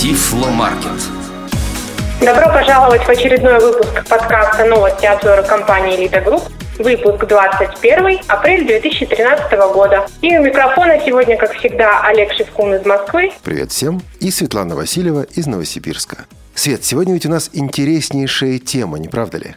[0.00, 0.98] Тифломаркет.
[2.22, 6.44] Добро пожаловать в очередной выпуск подкаста «Новости обзора компании «Elite Group».
[6.78, 10.06] Выпуск 21, апрель 2013 года.
[10.22, 13.30] И у микрофона сегодня, как всегда, Олег Шевкун из Москвы.
[13.44, 14.00] Привет всем.
[14.20, 16.24] И Светлана Васильева из Новосибирска.
[16.54, 19.56] Свет, сегодня ведь у нас интереснейшая тема, не правда ли?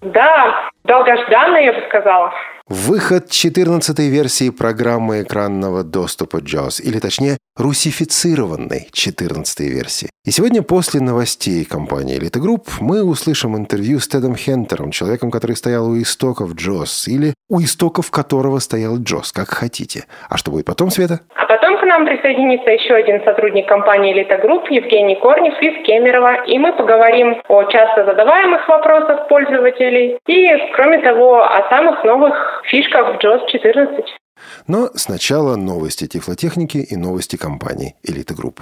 [0.00, 2.32] Да, долгожданная, я бы сказала.
[2.66, 10.08] Выход 14 версии программы экранного доступа JAWS, или точнее, русифицированной 14 версии.
[10.24, 15.56] И сегодня после новостей компании Elite Group мы услышим интервью с Тедом Хентером, человеком, который
[15.56, 20.06] стоял у истоков JAWS, или у истоков которого стоял JAWS, как хотите.
[20.30, 21.20] А что будет потом, Света?
[21.34, 26.44] А потом к нам присоединится еще один сотрудник компании Elite Group, Евгений Корнев из Кемерово,
[26.46, 33.14] и мы поговорим о часто задаваемых вопросах пользователей и, кроме того, о самых новых фишках
[33.14, 34.04] в JAWS 14.
[34.66, 38.60] Но сначала новости тифлотехники и новости компании «Elite Group».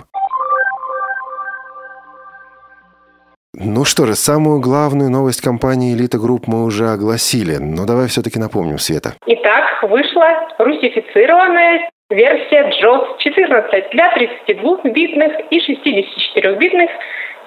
[3.55, 8.39] Ну что же, самую главную новость компании «Elite Group» мы уже огласили, но давай все-таки
[8.39, 9.15] напомним, Света.
[9.27, 16.91] Итак, вышла русифицированная версия JOS 14 для 32-битных и 64-битных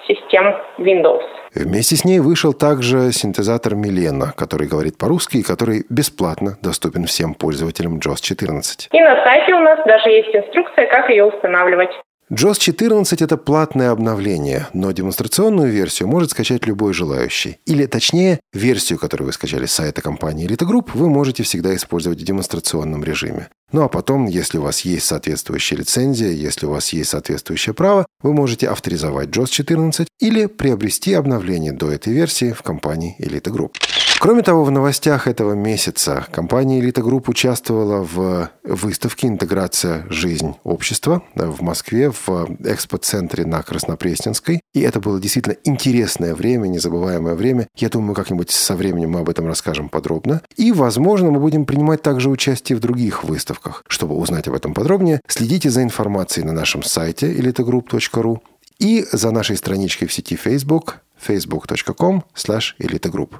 [0.06, 1.22] систем Windows.
[1.54, 7.34] Вместе с ней вышел также синтезатор Милена, который говорит по-русски и который бесплатно доступен всем
[7.34, 8.88] пользователям JOS 14.
[8.92, 11.90] И на сайте у нас даже есть инструкция, как ее устанавливать.
[12.32, 17.58] JOS 14– это платное обновление, но демонстрационную версию может скачать любой желающий.
[17.66, 22.20] Или, точнее, версию, которую вы скачали с сайта компании Elite Group, вы можете всегда использовать
[22.20, 23.48] в демонстрационном режиме.
[23.70, 28.06] Ну а потом, если у вас есть соответствующая лицензия, если у вас есть соответствующее право,
[28.22, 33.74] вы можете авторизовать JOS 14 или приобрести обновление до этой версии в компании Elite Group.
[34.18, 40.06] Кроме того, в новостях этого месяца компания Elite Group участвовала в выставке «Интеграция.
[40.10, 40.56] Жизнь.
[40.64, 44.62] Общества» в Москве в экспоцентре на Краснопресненской.
[44.74, 47.68] И это было действительно интересное время, незабываемое время.
[47.76, 50.42] Я думаю, как-нибудь со временем мы об этом расскажем подробно.
[50.56, 53.84] И, возможно, мы будем принимать также участие в других выставках.
[53.86, 58.38] Чтобы узнать об этом подробнее, следите за информацией на нашем сайте elitegroup.ru
[58.78, 63.30] и за нашей страничкой в сети Facebook facebook.com slash elitegroup.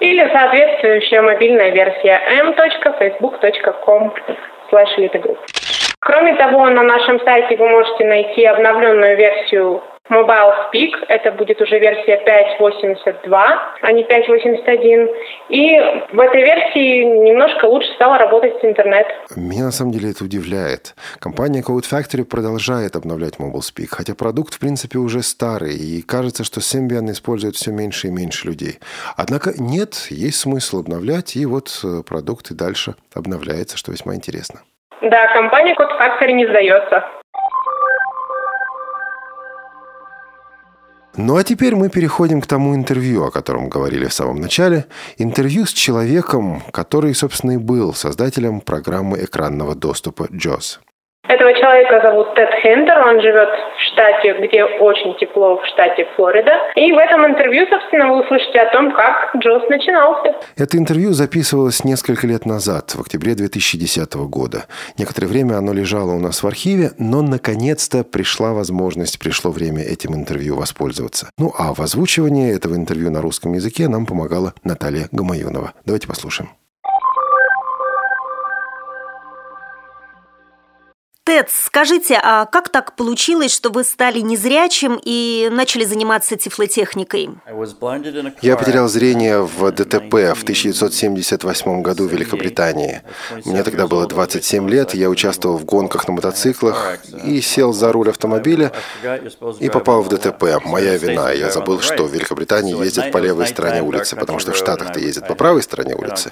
[0.00, 4.14] Или соответствующая мобильная версия m.facebook.com
[4.70, 5.36] slash
[6.00, 11.78] Кроме того, на нашем сайте вы можете найти обновленную версию Mobile Speak, это будет уже
[11.78, 12.22] версия
[12.60, 15.08] 5.82, а не 5.81.
[15.48, 15.78] И
[16.12, 19.06] в этой версии немножко лучше стало работать с интернет.
[19.34, 20.94] Меня на самом деле это удивляет.
[21.18, 26.44] Компания Code Factory продолжает обновлять Mobile Speak, хотя продукт в принципе уже старый, и кажется,
[26.44, 28.78] что Symbian использует все меньше и меньше людей.
[29.16, 34.60] Однако нет, есть смысл обновлять, и вот э, продукт и дальше обновляется, что весьма интересно.
[35.02, 37.04] Да, компания Code Factory не сдается.
[41.16, 44.84] Ну а теперь мы переходим к тому интервью, о котором говорили в самом начале.
[45.16, 50.78] Интервью с человеком, который, собственно, и был создателем программы экранного доступа JOS.
[51.28, 56.52] Этого человека зовут Тед Хендер, он живет в штате, где очень тепло, в штате Флорида.
[56.76, 60.36] И в этом интервью, собственно, вы услышите о том, как Джос начинался.
[60.56, 64.66] Это интервью записывалось несколько лет назад, в октябре 2010 года.
[64.98, 70.14] Некоторое время оно лежало у нас в архиве, но наконец-то пришла возможность, пришло время этим
[70.14, 71.28] интервью воспользоваться.
[71.38, 75.72] Ну а в озвучивании этого интервью на русском языке нам помогала Наталья Гамаюнова.
[75.84, 76.50] Давайте послушаем.
[81.26, 87.30] Тед, скажите, а как так получилось, что вы стали незрячим и начали заниматься тифлотехникой?
[88.42, 93.02] Я потерял зрение в ДТП в 1978 году в Великобритании.
[93.44, 98.10] Мне тогда было 27 лет, я участвовал в гонках на мотоциклах и сел за руль
[98.10, 98.70] автомобиля
[99.58, 100.64] и попал в ДТП.
[100.64, 101.32] Моя вина.
[101.32, 105.26] Я забыл, что в Великобритании ездят по левой стороне улицы, потому что в Штатах-то ездят
[105.26, 106.30] по правой стороне улицы.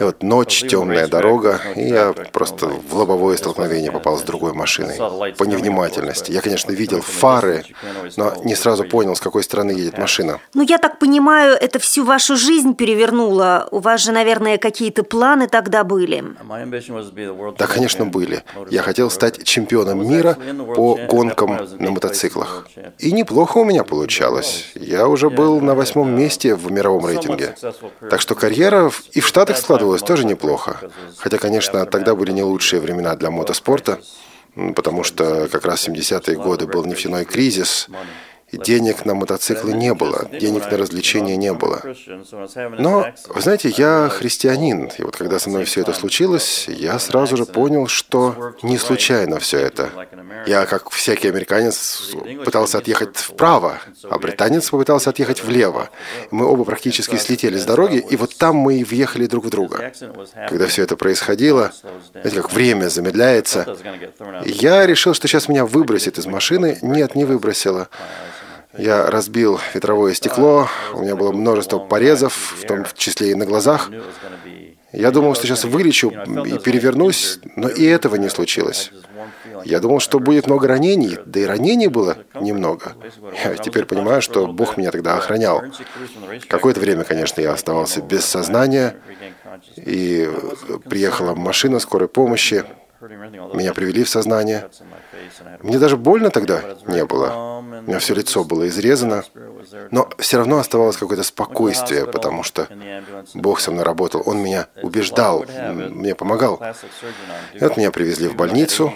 [0.00, 4.96] И вот ночь, темная дорога, и я просто в лобовое столкновение попал с другой машиной
[5.38, 6.32] по невнимательности.
[6.32, 7.64] Я, конечно, видел фары,
[8.16, 10.40] но не сразу понял, с какой стороны едет машина.
[10.54, 13.68] Ну, я так понимаю, это всю вашу жизнь перевернуло.
[13.70, 16.24] У вас же, наверное, какие-то планы тогда были.
[17.58, 18.42] Да, конечно, были.
[18.70, 20.36] Я хотел стать чемпионом мира
[20.76, 22.66] по гонкам на мотоциклах.
[22.98, 24.72] И неплохо у меня получалось.
[24.74, 27.54] Я уже был на восьмом месте в мировом рейтинге.
[28.10, 30.80] Так что карьера и в Штатах складывалась тоже неплохо.
[31.18, 33.98] Хотя, конечно, тогда были не лучшие времена для мотоспорта
[34.54, 37.88] потому что как раз 70-е годы был нефтяной кризис,
[38.52, 41.82] денег на мотоциклы не было, денег на развлечения не было.
[42.78, 47.36] Но, вы знаете, я христианин, и вот когда со мной все это случилось, я сразу
[47.36, 49.90] же понял, что не случайно все это.
[50.46, 52.12] Я, как всякий американец,
[52.44, 53.78] пытался отъехать вправо,
[54.10, 55.90] а британец попытался отъехать влево.
[56.30, 59.92] Мы оба практически слетели с дороги, и вот там мы и въехали друг в друга.
[60.48, 61.72] Когда все это происходило,
[62.12, 63.76] знаете, как время замедляется,
[64.44, 66.78] я решил, что сейчас меня выбросит из машины.
[66.82, 67.88] Нет, не выбросило.
[68.76, 73.90] Я разбил ветровое стекло, у меня было множество порезов, в том числе и на глазах.
[74.92, 78.90] Я думал, что сейчас вылечу и перевернусь, но и этого не случилось.
[79.64, 82.94] Я думал, что будет много ранений, да и ранений было немного.
[83.44, 85.62] Я теперь понимаю, что Бог меня тогда охранял.
[86.48, 88.96] Какое-то время, конечно, я оставался без сознания,
[89.76, 90.30] и
[90.88, 92.64] приехала машина скорой помощи,
[93.00, 94.68] меня привели в сознание.
[95.60, 97.51] Мне даже больно тогда не было.
[97.86, 99.24] Меня все лицо было изрезано.
[99.90, 102.68] Но все равно оставалось какое-то спокойствие, потому что
[103.34, 104.22] Бог со мной работал.
[104.26, 106.60] Он меня убеждал, мне помогал.
[107.54, 108.92] И вот меня привезли в больницу.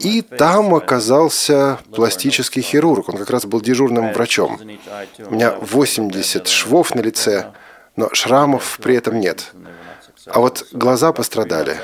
[0.00, 3.08] И там оказался пластический хирург.
[3.08, 4.60] Он как раз был дежурным врачом.
[5.18, 7.52] У меня 80 швов на лице,
[7.96, 9.52] но шрамов при этом нет.
[10.26, 11.76] А вот глаза пострадали.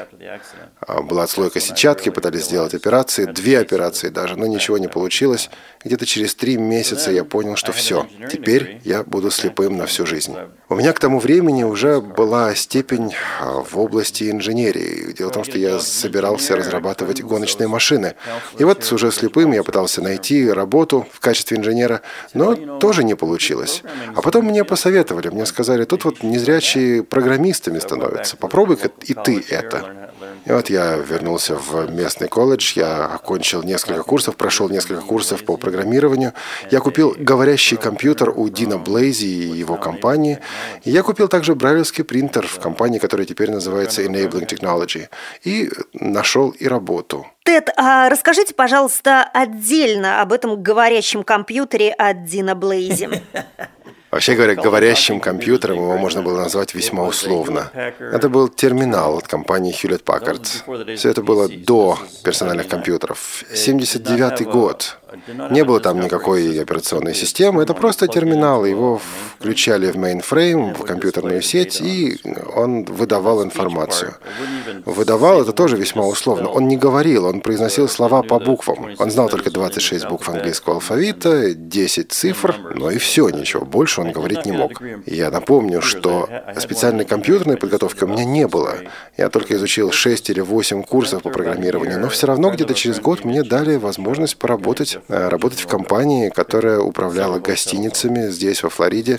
[0.80, 5.50] А, была отслойка сетчатки, пытались сделать операции, две операции даже, но ничего не получилось.
[5.86, 10.34] Где-то через три месяца я понял, что все, теперь я буду слепым на всю жизнь.
[10.68, 15.12] У меня к тому времени уже была степень а, в области инженерии.
[15.12, 18.16] Дело в том, что я собирался разрабатывать гоночные машины.
[18.58, 22.00] И вот уже слепым я пытался найти работу в качестве инженера,
[22.34, 23.84] но тоже не получилось.
[24.16, 28.36] А потом мне посоветовали, мне сказали, тут вот незрячие программистами становятся.
[28.36, 30.10] Попробуй-ка и ты это.
[30.46, 35.56] И вот я вернулся в местный колледж, я окончил несколько курсов, прошел несколько курсов по
[35.56, 36.34] программированию.
[36.70, 40.38] Я купил говорящий компьютер у Дина Блейзи и его компании.
[40.84, 45.08] И я купил также брайлевский принтер в компании, которая теперь называется Enabling Technology.
[45.42, 47.26] И нашел и работу.
[47.44, 53.20] Тед, а расскажите, пожалуйста, отдельно об этом говорящем компьютере от Дина Блейзи.
[54.16, 57.70] Вообще говоря, говорящим компьютером его можно было назвать весьма условно.
[58.00, 60.96] Это был терминал от компании Hewlett Packard.
[60.96, 63.44] Все это было до персональных компьютеров.
[63.52, 64.96] 79 год.
[65.50, 68.64] Не было там никакой операционной системы, это просто терминал.
[68.64, 69.00] Его
[69.38, 72.18] включали в mainframe, в компьютерную сеть, и
[72.54, 74.16] он выдавал информацию.
[74.84, 76.48] Выдавал это тоже весьма условно.
[76.48, 78.94] Он не говорил, он произносил слова по буквам.
[78.98, 84.10] Он знал только 26 букв английского алфавита, 10 цифр, но и все, ничего больше он
[84.10, 84.82] говорить не мог.
[85.06, 88.74] Я напомню, что специальной компьютерной подготовки у меня не было.
[89.16, 93.24] Я только изучил 6 или 8 курсов по программированию, но все равно где-то через год
[93.24, 99.18] мне дали возможность поработать Э, работать в компании, которая управляла гостиницами здесь, во Флориде.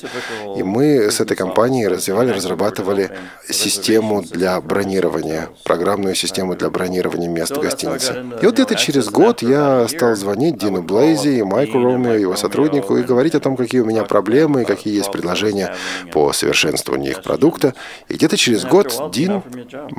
[0.57, 3.12] И мы с этой компанией развивали, разрабатывали
[3.50, 8.25] систему для бронирования, программную систему для бронирования мест в гостинице.
[8.41, 12.97] И вот где-то через год я стал звонить Дину Блейзи и Майку Ромео, его сотруднику,
[12.97, 15.75] и говорить о том, какие у меня проблемы и какие есть предложения
[16.12, 17.73] по совершенствованию их продукта.
[18.09, 19.41] И где-то через год Дин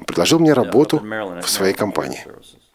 [0.07, 1.03] предложил мне работу
[1.43, 2.25] в своей компании.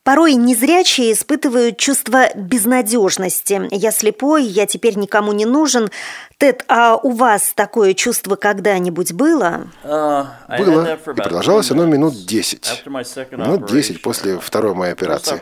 [0.03, 3.69] Порой незрячие испытывают чувство безнадежности.
[3.71, 5.89] Я слепой, я теперь никому не нужен.
[6.37, 9.67] Тед, а у вас такое чувство когда-нибудь было?
[9.85, 10.25] Uh,
[10.57, 12.83] было, и продолжалось оно минут 10.
[13.31, 15.39] Минут 10 после второй моей операции.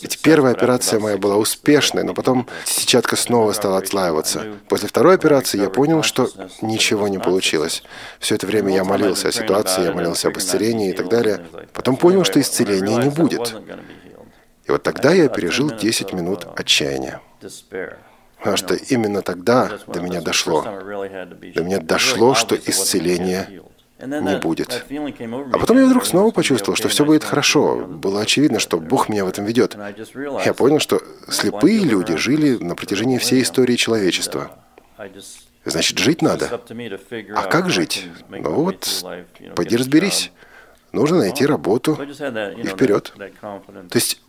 [0.00, 4.44] Ведь первая операция моя была успешной, но потом сетчатка снова стала отслаиваться.
[4.68, 6.28] После второй операции я понял, что
[6.62, 7.82] ничего не получилось.
[8.20, 11.44] Все это время я молился о ситуации, я молился об исцелении и так далее.
[11.72, 13.56] Потом понял, что исцеления не будет.
[14.66, 17.20] И вот тогда я пережил 10 минут отчаяния.
[18.38, 20.62] Потому что именно тогда до меня дошло.
[20.62, 23.62] До меня дошло, что исцеления
[24.00, 24.84] не будет.
[25.52, 27.86] А потом я вдруг снова почувствовал, что все будет хорошо.
[27.86, 29.76] Было очевидно, что Бог меня в этом ведет.
[30.44, 34.50] Я понял, что слепые люди жили на протяжении всей истории человечества.
[35.64, 36.60] Значит, жить надо.
[37.34, 38.08] А как жить?
[38.28, 39.04] Ну вот,
[39.54, 40.32] пойди разберись.
[40.92, 43.12] Нужно найти работу и вперед.
[43.16, 44.22] То есть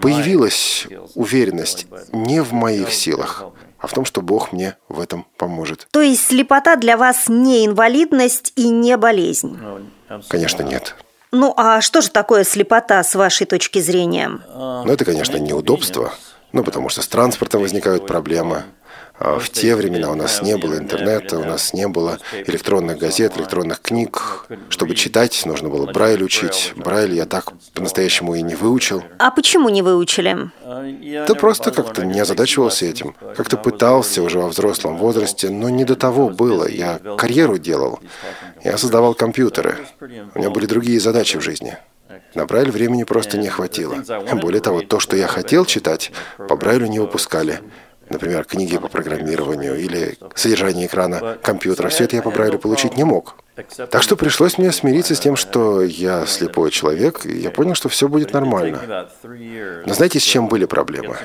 [0.00, 3.44] появилась уверенность не в моих силах,
[3.78, 5.88] а в том, что Бог мне в этом поможет.
[5.90, 9.58] То есть слепота для вас не инвалидность и не болезнь?
[10.28, 10.94] Конечно, нет.
[11.30, 14.28] Ну а что же такое слепота с вашей точки зрения?
[14.54, 16.12] Ну это, конечно, неудобство.
[16.52, 18.64] Ну, потому что с транспортом возникают проблемы.
[19.18, 23.36] А в те времена у нас не было интернета, у нас не было электронных газет,
[23.36, 24.46] электронных книг.
[24.68, 26.72] Чтобы читать, нужно было Брайль учить.
[26.76, 29.04] Брайль я так по-настоящему и не выучил.
[29.18, 30.50] А почему не выучили?
[31.26, 33.14] Да просто как-то не озадачивался этим.
[33.36, 36.68] Как-то пытался уже во взрослом возрасте, но не до того было.
[36.68, 38.00] Я карьеру делал.
[38.64, 39.76] Я создавал компьютеры.
[40.00, 41.76] У меня были другие задачи в жизни.
[42.34, 43.96] На Брайль времени просто не хватило.
[44.34, 46.12] Более того, то, что я хотел читать,
[46.48, 47.60] по Брайлю не выпускали
[48.12, 51.88] например, книги по программированию или содержание экрана компьютера.
[51.88, 53.36] Все это я по Брайлю получить не мог.
[53.54, 57.90] Так что пришлось мне смириться с тем, что я слепой человек, и я понял, что
[57.90, 59.08] все будет нормально.
[59.86, 61.18] Но знаете, с чем были проблемы?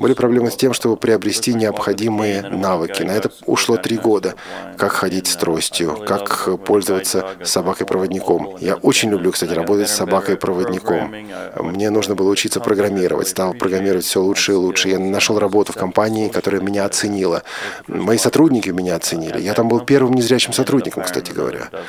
[0.00, 3.02] Были проблемы с тем, чтобы приобрести необходимые навыки.
[3.02, 4.34] На это ушло три года.
[4.78, 8.56] Как ходить с тростью, как пользоваться собакой-проводником.
[8.60, 11.14] Я очень люблю, кстати, работать с собакой-проводником.
[11.56, 13.28] Мне нужно было учиться программировать.
[13.28, 14.88] Стал программировать все лучше и лучше.
[14.88, 17.42] Я нашел работу в компании, которая меня оценила.
[17.88, 19.38] Мои сотрудники меня оценили.
[19.38, 21.84] Я там был первым незрячим сотрудником, кстати говоря года.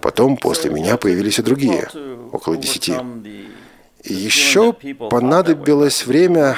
[0.00, 1.88] Потом после меня появились и другие,
[2.32, 2.94] около десяти.
[4.02, 6.56] И еще понадобилось время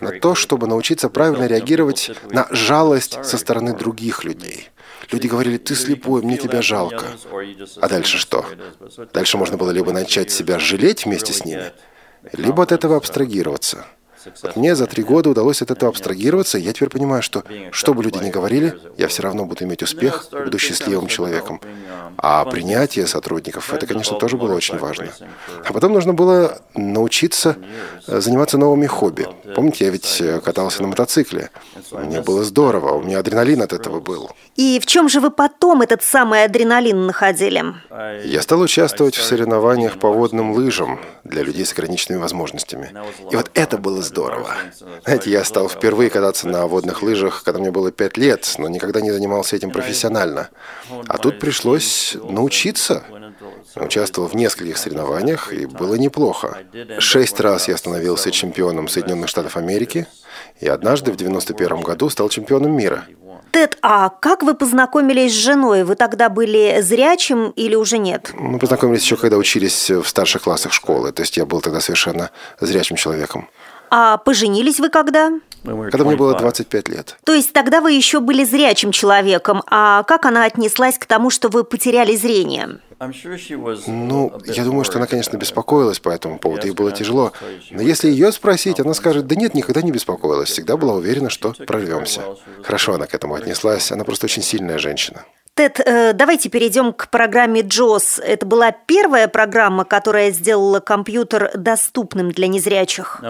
[0.00, 4.70] на то, чтобы научиться правильно реагировать на жалость со стороны других людей.
[5.10, 7.04] Люди говорили, ты слепой, мне тебя жалко.
[7.80, 8.44] А дальше что?
[9.12, 11.72] Дальше можно было либо начать себя жалеть вместе с ними,
[12.32, 13.86] либо от этого абстрагироваться–
[14.56, 18.02] мне за три года удалось от этого абстрагироваться, и я теперь понимаю, что, что бы
[18.02, 21.60] люди ни говорили, я все равно буду иметь успех, буду счастливым человеком.
[22.16, 25.08] А принятие сотрудников, это, конечно, тоже было очень важно.
[25.64, 27.56] А потом нужно было научиться
[28.06, 29.26] э, заниматься новыми хобби.
[29.54, 31.50] Помните, я ведь э, катался на мотоцикле.
[31.92, 34.30] Мне было здорово, у меня адреналин от этого был.
[34.56, 37.64] И в чем же вы потом этот самый адреналин находили?
[38.24, 42.92] Я стал участвовать в соревнованиях по водным лыжам для людей с ограниченными возможностями.
[43.30, 44.50] И вот это было здорово.
[45.04, 49.00] Знаете, я стал впервые кататься на водных лыжах, когда мне было пять лет, но никогда
[49.00, 50.48] не занимался этим профессионально.
[51.06, 53.04] А тут пришлось научиться.
[53.76, 56.58] Участвовал в нескольких соревнованиях, и было неплохо.
[56.98, 60.06] Шесть раз я становился чемпионом Соединенных Штатов Америки,
[60.60, 63.06] и однажды в 91 году стал чемпионом мира.
[63.50, 65.84] Тед, а как вы познакомились с женой?
[65.84, 68.30] Вы тогда были зрячим или уже нет?
[68.34, 71.12] Мы познакомились еще, когда учились в старших классах школы.
[71.12, 73.48] То есть я был тогда совершенно зрячим человеком.
[73.90, 75.32] А поженились вы когда?
[75.64, 77.16] Когда мне было 25 лет.
[77.24, 79.62] То есть тогда вы еще были зрячим человеком.
[79.66, 82.78] А как она отнеслась к тому, что вы потеряли зрение?
[83.86, 87.32] Ну, я думаю, что она, конечно, беспокоилась по этому поводу, ей было тяжело.
[87.70, 91.54] Но если ее спросить, она скажет, да нет, никогда не беспокоилась, всегда была уверена, что
[91.66, 92.22] прорвемся.
[92.64, 95.24] Хорошо она к этому отнеслась, она просто очень сильная женщина.
[95.54, 98.22] Тед, э, давайте перейдем к программе JOS.
[98.22, 103.20] Это была первая программа, которая сделала компьютер доступным для незрячих?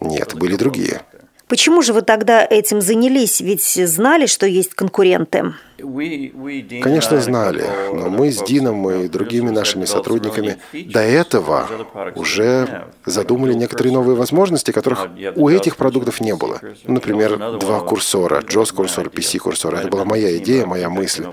[0.00, 1.02] Нет, были другие.
[1.48, 3.40] Почему же вы тогда этим занялись?
[3.40, 5.54] Ведь знали, что есть конкуренты.
[5.78, 11.68] Конечно, знали, но мы с Дином и другими нашими сотрудниками до этого
[12.14, 16.60] уже задумали некоторые новые возможности, которых у этих продуктов не было.
[16.84, 19.74] Например, два курсора, JOS-курсор, PC-курсор.
[19.74, 21.26] Это была моя идея, моя мысль.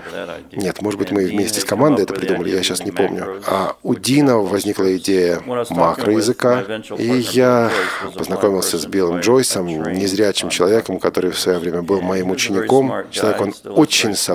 [0.52, 3.40] Нет, может быть, мы вместе с командой это придумали, я сейчас не помню.
[3.46, 6.64] А у Дина возникла идея макроязыка,
[6.98, 7.70] и я
[8.14, 12.92] познакомился с Биллом Джойсом, незрячим человеком, который в свое время был моим учеником.
[13.10, 14.33] Человек, он очень сообразительный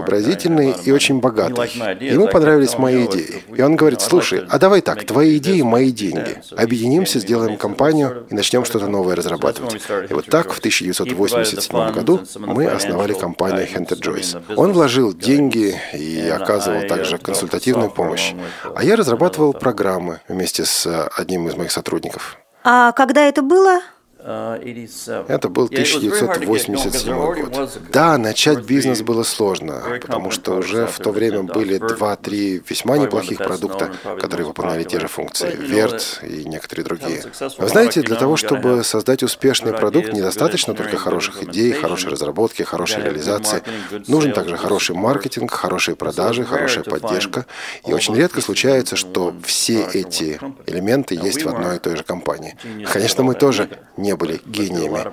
[0.86, 1.70] и очень богатый.
[2.00, 3.44] Ему понравились мои идеи.
[3.56, 6.42] И он говорит, слушай, а давай так, твои идеи– мои деньги.
[6.56, 9.82] Объединимся, сделаем компанию и начнем что-то новое разрабатывать.
[10.10, 14.42] И вот так в 1987 году мы основали компанию Hunter Joyce.
[14.56, 18.34] Он вложил деньги и оказывал также консультативную помощь.
[18.76, 22.38] А я разрабатывал программы вместе с одним из моих сотрудников.
[22.64, 23.82] А когда это было?
[24.22, 27.80] Это был 1987 год.
[27.92, 33.38] Да, начать бизнес было сложно, потому что уже в то время были два-три весьма неплохих
[33.38, 35.56] продукта, которые выполняли те же функции.
[35.56, 37.24] Верт и некоторые другие.
[37.58, 43.04] Вы знаете, для того, чтобы создать успешный продукт, недостаточно только хороших идей, хорошей разработки, хорошей
[43.04, 43.64] реализации.
[44.08, 47.46] Нужен также хороший маркетинг, хорошие продажи, хорошая поддержка.
[47.88, 52.58] И очень редко случается, что все эти элементы есть в одной и той же компании.
[52.92, 55.12] Конечно, мы тоже не не были гениями.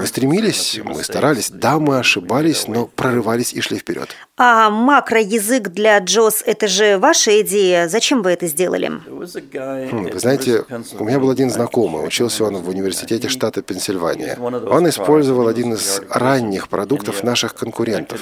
[0.00, 1.50] Мы стремились, мы старались.
[1.50, 4.08] Да, мы ошибались, но прорывались и шли вперед.
[4.36, 7.88] А макроязык для Джос– это же ваша идея.
[7.88, 8.88] Зачем вы это сделали?
[8.88, 10.64] Хм, вы знаете,
[10.98, 12.06] у меня был один знакомый.
[12.06, 14.36] Учился он в университете штата Пенсильвания.
[14.38, 18.20] Он использовал один из ранних продуктов наших конкурентов.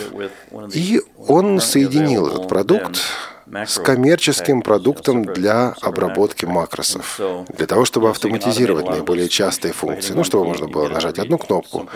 [0.73, 3.01] И он соединил этот продукт
[3.67, 10.45] с коммерческим продуктом для обработки макросов, для того, чтобы автоматизировать наиболее частые функции, ну, чтобы
[10.45, 11.89] можно было нажать одну кнопку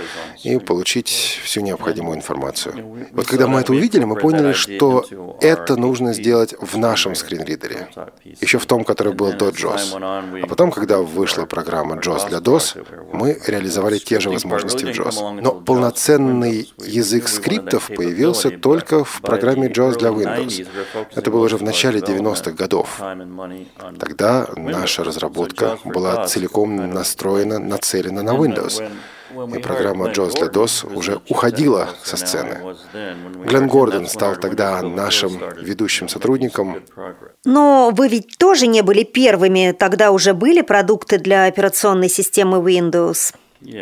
[0.42, 3.08] и получить всю необходимую информацию.
[3.12, 5.04] Вот когда мы это увидели, мы поняли, что
[5.40, 7.88] это нужно сделать в нашем скринридере,
[8.40, 9.98] еще в том, который был до JOS.
[10.42, 15.40] А потом, когда вышла программа JOS для DOS, мы реализовали те же возможности в JOS.
[15.40, 20.66] Но полноценный язык скриптов появился только в программе JOS для Windows.
[21.14, 23.00] Это было уже в начале 90-х годов.
[23.98, 28.82] Тогда наша разработка была целиком настроена, нацелена на Windows
[29.56, 32.58] и программа JOS для DOS уже уходила со сцены.
[33.46, 36.82] Глен Гордон стал тогда нашим ведущим сотрудником.
[37.44, 43.34] Но вы ведь тоже не были первыми, тогда уже были продукты для операционной системы Windows.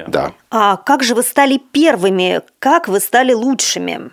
[0.09, 0.33] Да.
[0.51, 2.41] А как же вы стали первыми?
[2.59, 4.11] Как вы стали лучшими?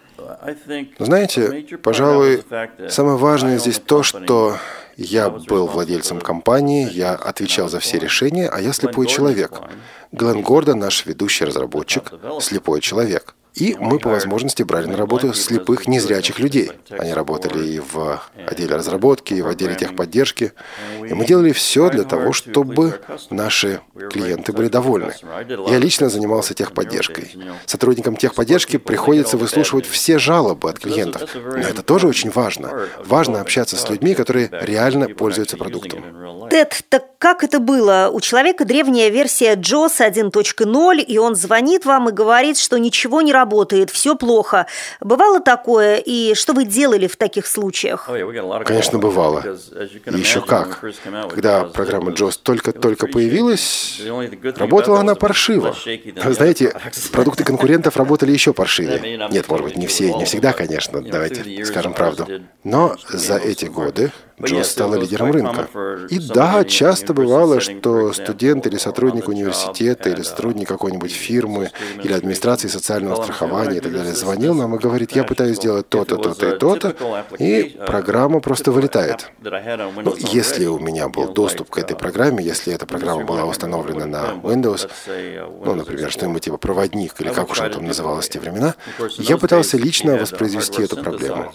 [0.99, 2.43] Знаете, пожалуй,
[2.89, 4.57] самое важное здесь то, что
[4.95, 9.51] я был владельцем компании, я отвечал за все решения, а я слепой человек.
[10.11, 13.35] Глен Гордон, наш ведущий разработчик, слепой человек.
[13.55, 16.71] И мы по возможности брали на работу слепых, незрячих людей.
[16.89, 20.53] Они работали и в отделе разработки, и в отделе техподдержки.
[21.07, 25.13] И мы делали все для того, чтобы наши клиенты были довольны.
[25.67, 27.35] Я лично занимался техподдержкой.
[27.67, 31.29] Сотрудникам техподдержки приходится выслушивать все жалобы от клиентов.
[31.35, 32.89] Но это тоже очень важно.
[33.05, 36.49] Важно общаться с людьми, которые реально пользуются продуктом.
[36.49, 38.09] Тед, так как это было?
[38.11, 43.31] У человека древняя версия JOS 1.0, и он звонит вам и говорит, что ничего не
[43.31, 44.67] работает работает, все плохо.
[45.01, 48.09] Бывало такое, и что вы делали в таких случаях?
[48.65, 49.43] Конечно, бывало.
[49.45, 50.79] И еще как.
[51.29, 54.01] Когда программа JOS только-только появилась,
[54.57, 55.75] работала она паршиво.
[56.29, 56.73] Знаете,
[57.11, 59.27] продукты конкурентов работали еще паршивее.
[59.29, 62.27] Нет, может быть, не все, не всегда, конечно, давайте скажем правду.
[62.63, 64.11] Но за эти годы
[64.43, 65.67] Джос стала лидером рынка.
[66.09, 71.71] И да, часто бывало, что студент или сотрудник университета, или сотрудник какой-нибудь фирмы,
[72.03, 76.17] или администрации социального страхования и так далее звонил нам и говорит, я пытаюсь сделать то-то,
[76.17, 76.95] то-то и то-то,
[77.39, 79.31] и программа просто вылетает.
[79.41, 84.23] Ну, если у меня был доступ к этой программе, если эта программа была установлена на
[84.43, 84.89] Windows,
[85.65, 88.75] ну, например, что-нибудь типа проводник, или как уж он там называлось в те времена,
[89.17, 91.51] я пытался лично воспроизвести эту проблему.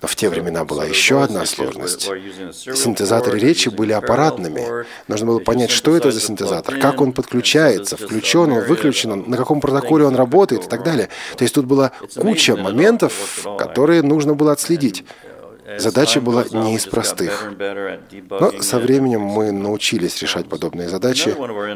[0.00, 2.10] Но в те времена была еще одна сложность.
[2.52, 4.84] Синтезаторы речи были аппаратными.
[5.06, 9.36] Нужно было понять, что это за синтезатор, как он подключается, включен он, выключен он, на
[9.36, 11.08] каком протоколе он работает и так далее.
[11.36, 15.04] То есть тут была куча моментов, которые нужно было отследить.
[15.76, 17.52] Задача была не из простых.
[18.30, 21.34] Но со временем мы научились решать подобные задачи,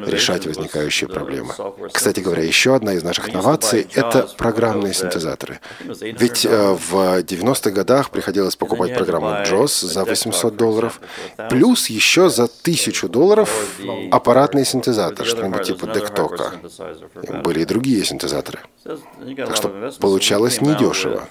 [0.08, 1.54] решать возникающие проблемы.
[1.92, 5.60] Кстати говоря, еще одна из наших новаций— это программные синтезаторы.
[5.80, 11.00] Ведь э, в 90-х годах приходилось покупать программу JOS за 800 долларов,
[11.50, 13.50] плюс еще за 1000 долларов
[14.10, 16.52] аппаратный синтезатор, что-нибудь типа Дектока.
[17.44, 18.60] Были и другие синтезаторы.
[18.84, 21.28] Так что получалось недешево.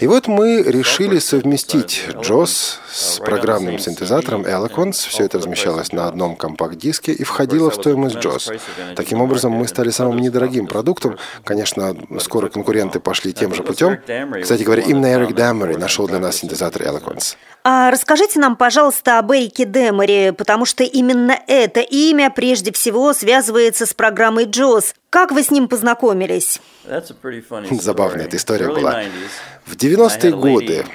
[0.00, 5.08] И вот мы решили совместить JOS с программным синтезатором Eloquence.
[5.08, 8.60] Все это размещалось на одном компакт-диске и входило в стоимость JOS.
[8.96, 11.18] Таким образом, мы стали самым недорогим продуктом.
[11.44, 13.98] Конечно, скоро конкуренты пошли тем же путем.
[14.42, 17.36] Кстати говоря, именно Эрик Даммери нашел для нас синтезатор Eloquence.
[17.62, 23.84] А расскажите нам, пожалуйста, об Эрике Демере, потому что именно это имя прежде всего связывается
[23.84, 24.94] с программой JOS.
[25.10, 26.60] Как вы с ним познакомились?
[27.70, 29.02] Забавная эта история была.
[29.66, 30.86] В 90-е годы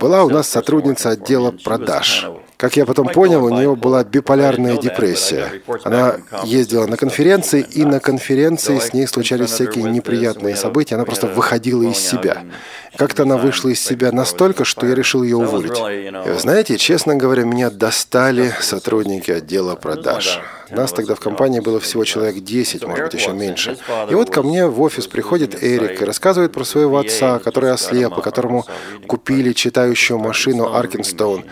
[0.00, 2.26] была у нас сотрудница отдела продаж.
[2.56, 5.62] Как я потом понял, у нее была биполярная депрессия.
[5.84, 10.94] Она ездила на конференции, и на конференции с ней случались всякие неприятные события.
[10.94, 12.44] Она просто выходила из себя.
[12.96, 15.78] Как-то она вышла из себя настолько, что я решил ее уволить.
[15.78, 20.40] И знаете, честно говоря, меня достали сотрудники отдела продаж.
[20.70, 23.76] Нас тогда в компании было всего человек 10, может быть, еще меньше.
[24.10, 28.16] И вот ко мне в офис приходит Эрик и рассказывает про своего отца, который ослеп,
[28.16, 28.64] и которому
[29.06, 31.44] купили читающую машину Аркинстоун.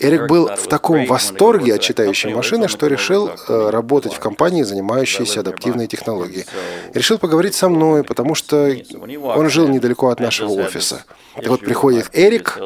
[0.00, 5.40] Эрик был в таком восторге от читающей машины, что решил э, работать в компании, занимающейся
[5.40, 6.46] адаптивной технологией.
[6.94, 8.74] Решил поговорить со мной, потому что
[9.22, 11.04] он жил недалеко от нашего офиса.
[11.40, 12.58] И вот приходит Эрик,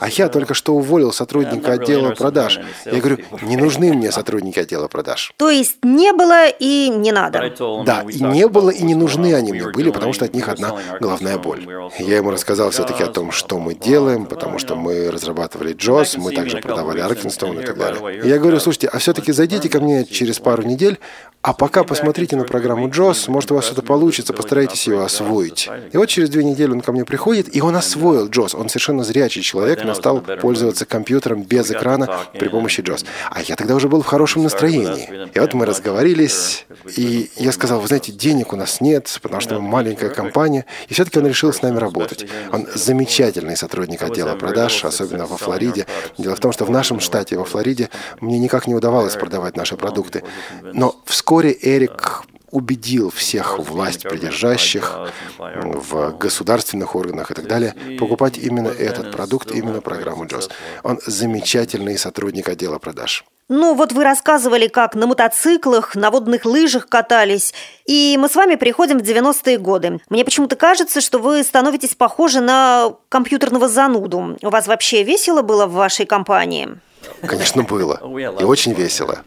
[0.00, 2.60] а я только что уволил сотрудника отдела продаж.
[2.84, 5.32] Я говорю, не нужны мне сотрудники отдела продаж.
[5.36, 7.52] То есть не было и не надо.
[7.86, 10.76] Да, и не было, и не нужны они мне были, потому что от них одна
[11.00, 11.66] головная боль.
[11.98, 16.34] Я ему рассказал все-таки о том, что мы делаем, потому что мы разрабатывали JOS, мы
[16.34, 18.20] также продавали продавали Аркинстоун и так далее.
[18.24, 20.98] И я говорю, слушайте, а все-таки зайдите ко мне через пару недель,
[21.42, 25.68] а пока посмотрите на программу Джос, может у вас что-то получится, постарайтесь ее освоить.
[25.90, 28.54] И вот через две недели он ко мне приходит, и он освоил Джос.
[28.54, 33.04] Он совершенно зрячий человек, но стал пользоваться компьютером без экрана при помощи Джос.
[33.28, 35.28] А я тогда уже был в хорошем настроении.
[35.34, 36.64] И вот мы разговорились,
[36.96, 40.64] и я сказал, вы знаете, денег у нас нет, потому что мы маленькая компания.
[40.88, 42.24] И все-таки он решил с нами работать.
[42.52, 45.86] Он замечательный сотрудник отдела продаж, особенно во Флориде.
[46.18, 49.76] Дело в том, что в нашем штате, во Флориде, мне никак не удавалось продавать наши
[49.76, 50.24] продукты.
[50.62, 58.68] Но вскоре Эрик убедил всех власть придержащих в государственных органах и так далее покупать именно
[58.68, 60.50] этот продукт, именно программу JOS.
[60.82, 63.24] Он замечательный сотрудник отдела продаж.
[63.52, 67.52] Ну, вот вы рассказывали, как на мотоциклах, на водных лыжах катались.
[67.84, 70.00] И мы с вами приходим в 90-е годы.
[70.08, 74.38] Мне почему-то кажется, что вы становитесь похожи на компьютерного зануду.
[74.40, 76.78] У вас вообще весело было в вашей компании?
[77.20, 78.00] Конечно, было.
[78.40, 79.18] И очень весело.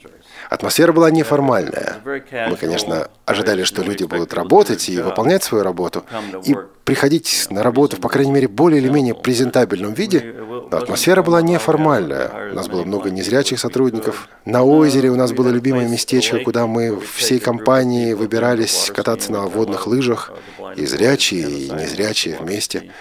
[0.50, 1.98] Атмосфера была неформальная.
[2.04, 6.04] Мы, конечно, ожидали, что люди будут работать и выполнять свою работу,
[6.44, 10.36] и приходить на работу в, по крайней мере, более или менее презентабельном виде,
[10.71, 12.51] атмосфера была неформальная.
[12.51, 14.30] У нас было много незрячих сотрудников.
[14.45, 19.88] На озере у нас было любимое местечко, куда мы всей компанией выбирались кататься на водных
[19.88, 20.32] лыжах,
[20.75, 22.91] и зрячие, и незрячие вместе.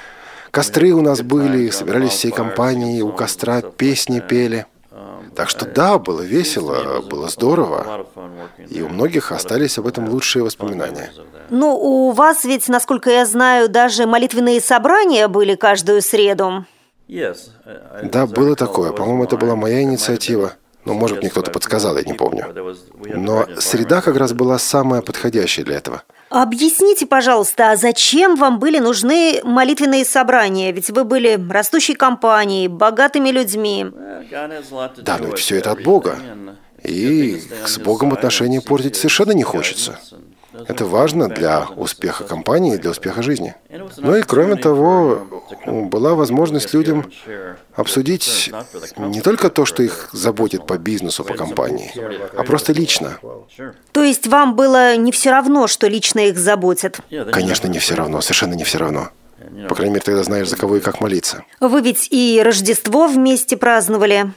[0.51, 4.67] Костры у нас были, собирались всей компанией, у костра песни пели–
[5.35, 8.07] так что да, было весело, было здорово.
[8.71, 11.11] И у многих остались об этом лучшие воспоминания.
[11.51, 16.65] Ну, у вас ведь, насколько я знаю, даже молитвенные собрания были каждую среду.
[17.09, 18.93] Да, было такое.
[18.93, 20.55] По-моему, это была моя инициатива.
[20.85, 22.47] Ну, может, мне кто-то подсказал, я не помню.
[23.15, 26.03] Но среда как раз была самая подходящая для этого.
[26.29, 30.73] Объясните, пожалуйста, а зачем вам были нужны молитвенные собрания?
[30.73, 33.87] Ведь вы были растущей компанией, богатыми людьми.
[34.99, 36.19] Да, но ведь все это от Бога.
[36.83, 39.99] И с Богом отношения портить совершенно не хочется.
[40.69, 43.55] Это важно для успеха компании и для успеха жизни.
[43.97, 45.27] Ну и кроме того,
[45.67, 47.11] была возможность людям
[47.75, 48.53] обсудить
[48.97, 51.93] не только то, что их заботит по бизнесу, по компании,
[52.37, 53.19] а просто лично.
[53.93, 57.01] То есть вам было не все равно, что лично их заботит?
[57.33, 59.11] Конечно, не все равно, совершенно не все равно.
[59.69, 61.45] По крайней мере, тогда знаешь, за кого и как молиться.
[61.61, 64.33] Вы ведь и Рождество вместе праздновали.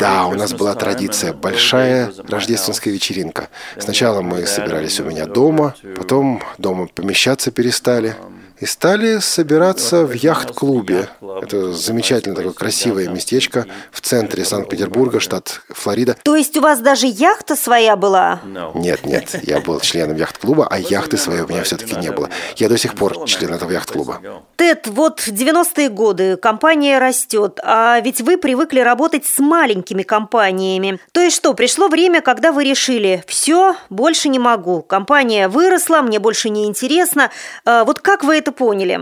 [0.00, 3.48] Да, у нас была традиция, большая рождественская вечеринка.
[3.78, 8.16] Сначала мы собирались у меня дома, потом дома помещаться перестали
[8.58, 11.08] и стали собираться в яхт-клубе.
[11.42, 16.16] Это замечательное такое красивое местечко в центре Санкт-Петербурга, штат Флорида.
[16.22, 18.40] То есть у вас даже яхта своя была?
[18.74, 22.30] Нет, нет, я был членом яхт-клуба, а яхты своей у меня все-таки не было.
[22.56, 24.20] Я до сих пор член этого яхт-клуба.
[24.56, 31.00] Тед, вот 90-е годы, компания растет, а ведь вы привыкли работать с маленькими компаниями.
[31.12, 36.18] То есть что, пришло время, когда вы решили, все, больше не могу, компания выросла, мне
[36.18, 37.30] больше не интересно.
[37.64, 39.00] А вот как вы это поняли?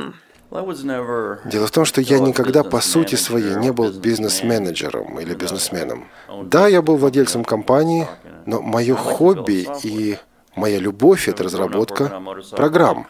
[0.50, 6.08] Дело в том, что я никогда по сути своей не был бизнес-менеджером или бизнесменом.
[6.44, 8.06] Да, я был владельцем компании,
[8.44, 10.18] но мое хобби и
[10.54, 12.22] Моя любовь– это разработка
[12.54, 13.06] программ.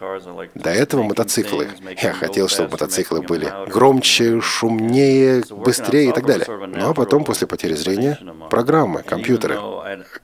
[0.54, 1.68] До этого мотоциклы.
[2.00, 6.46] Я хотел, чтобы мотоциклы были громче, шумнее, быстрее и так далее.
[6.48, 9.58] Ну а потом, после потери зрения, программы, компьютеры.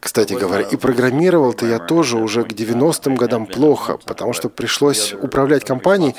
[0.01, 5.65] Кстати говоря, и программировал-то я тоже уже к 90-м годам плохо, потому что пришлось управлять
[5.65, 6.15] компанией,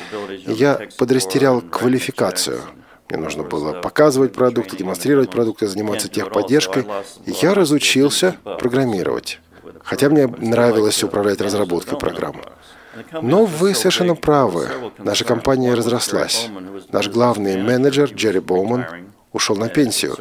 [0.45, 2.61] и я подрастерял квалификацию.
[3.09, 6.85] Мне нужно было показывать продукты, демонстрировать продукты, заниматься техподдержкой.
[7.25, 9.39] Я разучился программировать.
[9.89, 12.35] Хотя мне нравилось управлять разработкой программ.
[13.23, 14.67] Но вы совершенно правы.
[14.99, 16.47] Наша компания разрослась.
[16.91, 18.85] Наш главный менеджер Джерри Боуман
[19.33, 20.15] ушел на пенсию,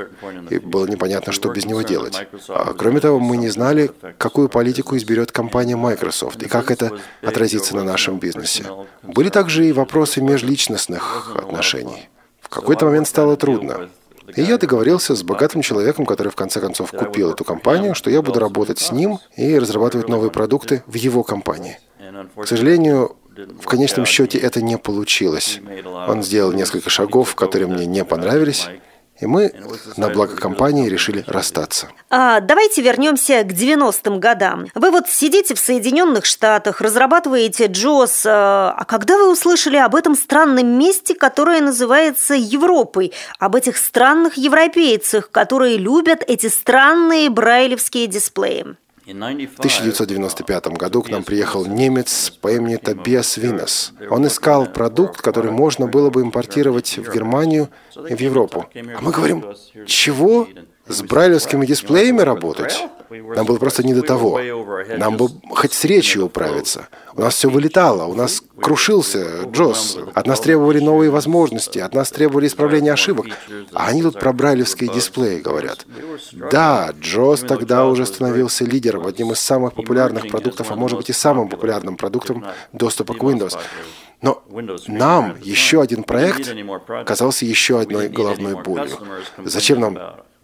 [0.48, 2.26] и было непонятно, что без него делать.
[2.48, 7.76] А кроме того, мы не знали, какую политику изберет компания Microsoft и как это отразится
[7.76, 8.64] на нашем бизнесе.
[9.02, 12.08] Были также и вопросы межличностных отношений.
[12.40, 13.90] В какой-то момент стало трудно.
[14.36, 18.22] И я договорился с богатым человеком, который в конце концов купил эту компанию, что я
[18.22, 21.78] буду работать с ним и разрабатывать новые продукты в его компании.
[22.36, 23.16] К сожалению,
[23.60, 25.60] в конечном счете это не получилось.
[26.08, 28.68] Он сделал несколько шагов, которые мне не понравились,
[29.20, 29.52] и мы
[29.96, 31.88] на благо компании решили расстаться.
[32.10, 34.66] А, давайте вернемся к 90-м годам.
[34.74, 38.22] Вы вот сидите в Соединенных Штатах, разрабатываете JOS.
[38.26, 43.12] А, а когда вы услышали об этом странном месте, которое называется Европой?
[43.38, 48.76] Об этих странных европейцах, которые любят эти странные брайлевские дисплеи?
[49.08, 53.94] В 1995 году к нам приехал немец по имени Тобиас Винес.
[54.10, 57.70] Он искал продукт, который можно было бы импортировать в Германию
[58.06, 58.66] и в Европу.
[58.74, 59.44] А мы говорим,
[59.86, 60.46] чего?
[60.88, 62.84] С брайлевскими дисплеями работать?
[63.10, 64.40] Нам было просто не до того.
[64.96, 66.88] Нам бы хоть с речью управиться.
[67.14, 69.98] У нас все вылетало, у нас крушился Джос.
[70.14, 73.26] От нас требовали новые возможности, от нас требовали исправления ошибок.
[73.72, 75.86] А они тут про брайлевские дисплеи говорят.
[76.50, 81.12] Да, Джос тогда уже становился лидером, одним из самых популярных продуктов, а может быть и
[81.12, 83.58] самым популярным продуктом доступа к Windows.
[84.20, 84.42] Но
[84.86, 86.50] нам еще один проект
[87.06, 88.96] казался еще одной головной болью.
[89.44, 89.98] Зачем нам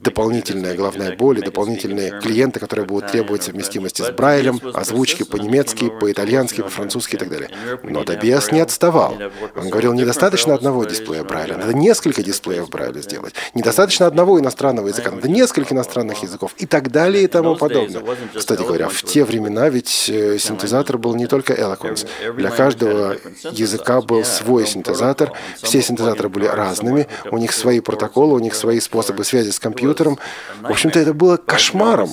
[0.05, 6.61] дополнительная головная боль и дополнительные клиенты, которые будут требовать совместимости с Брайлем, озвучки по-немецки, по-итальянски,
[6.61, 7.51] по-французски и так далее.
[7.83, 9.17] Но Тобиас не отставал.
[9.57, 13.35] Он говорил, недостаточно одного дисплея Брайля, надо несколько дисплеев Брайля сделать.
[13.55, 18.03] Недостаточно одного иностранного языка, надо несколько иностранных языков и так далее и тому подобное.
[18.35, 22.07] Кстати говоря, в те времена ведь э, синтезатор был не только Eloquence.
[22.37, 23.17] Для каждого
[23.51, 28.81] языка был свой синтезатор, все синтезаторы были разными, у них свои протоколы, у них свои
[28.81, 30.19] способы связи с компьютером, компьютером.
[30.63, 32.11] В общем-то, это было кошмаром.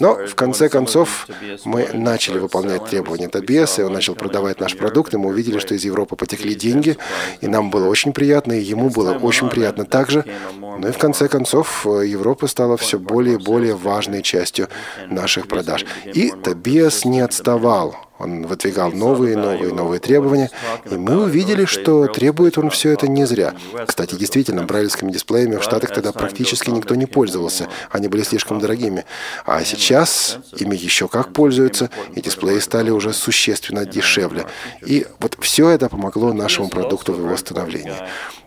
[0.00, 1.26] Но, в конце концов,
[1.64, 5.74] мы начали выполнять требования Тобиаса, и он начал продавать наш продукт, и мы увидели, что
[5.74, 6.96] из Европы потекли деньги,
[7.40, 10.24] и нам было очень приятно, и ему было очень приятно также.
[10.60, 14.68] Ну и в конце концов, Европа стала все более и более важной частью
[15.08, 15.84] наших продаж.
[16.04, 17.96] И Тобиас не отставал.
[18.16, 20.50] Он выдвигал новые, и новые, и новые требования,
[20.88, 23.54] и мы увидели, что требует он все это не зря.
[23.86, 29.04] Кстати, действительно, брайлевскими дисплеями в Штатах тогда практически никто не пользовался, они были слишком дорогими.
[29.44, 34.46] А сейчас ими еще как пользуются, и дисплеи стали уже существенно дешевле.
[34.86, 37.94] И вот все это помогло нашему продукту в его становлении.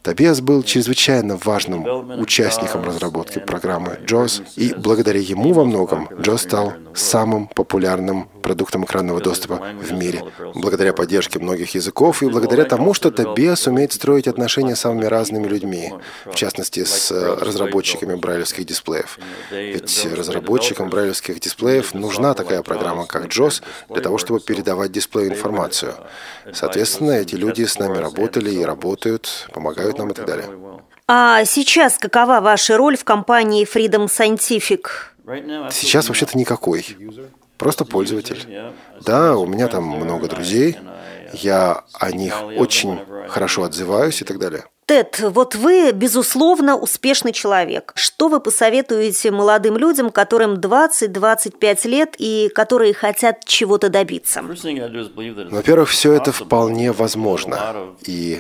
[0.04, 1.86] Тобиас был чрезвычайно важным
[2.22, 9.20] участником разработки программы JAWS, и благодаря ему во многом JAWS стал самым популярным продуктом экранного
[9.20, 10.24] доступа в мире.
[10.56, 15.48] Благодаря поддержке многих языков и благодаря тому, что Тобиас умеет строить отношения с самыми разными
[15.48, 15.92] людьми,
[16.26, 19.20] в частности, с разработчиками брайлевских дисплеев.
[19.52, 25.96] Ведь разработчикам брайлевских дисплеев нужна такая программа, как JAWS, для того, чтобы передавать дисплею информацию.
[26.54, 30.48] Соответственно, эти люди с нами работали и работают, помогают нам и так далее.
[31.08, 34.88] А сейчас какова ваша роль в компании Freedom Scientific?
[35.72, 36.86] Сейчас вообще-то никакой.
[37.58, 38.46] Просто пользователь.
[39.02, 40.78] Да, у меня там много друзей.
[41.34, 44.66] Я о них очень хорошо отзываюсь и так далее.
[44.88, 47.92] Тед, вот вы, безусловно, успешный человек.
[47.96, 54.42] Что вы посоветуете молодым людям, которым 20-25 лет и которые хотят чего-то добиться?
[54.42, 57.96] Во-первых, все это вполне возможно.
[58.06, 58.40] И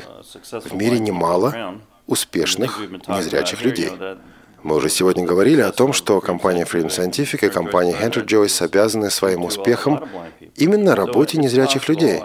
[0.52, 2.80] в мире немало успешных
[3.10, 3.92] незрячих людей.
[4.64, 9.10] Мы уже сегодня говорили о том, что компания Freedom Scientific и компания Henry Joyce обязаны
[9.12, 10.08] своим успехом
[10.56, 12.22] именно работе незрячих людей.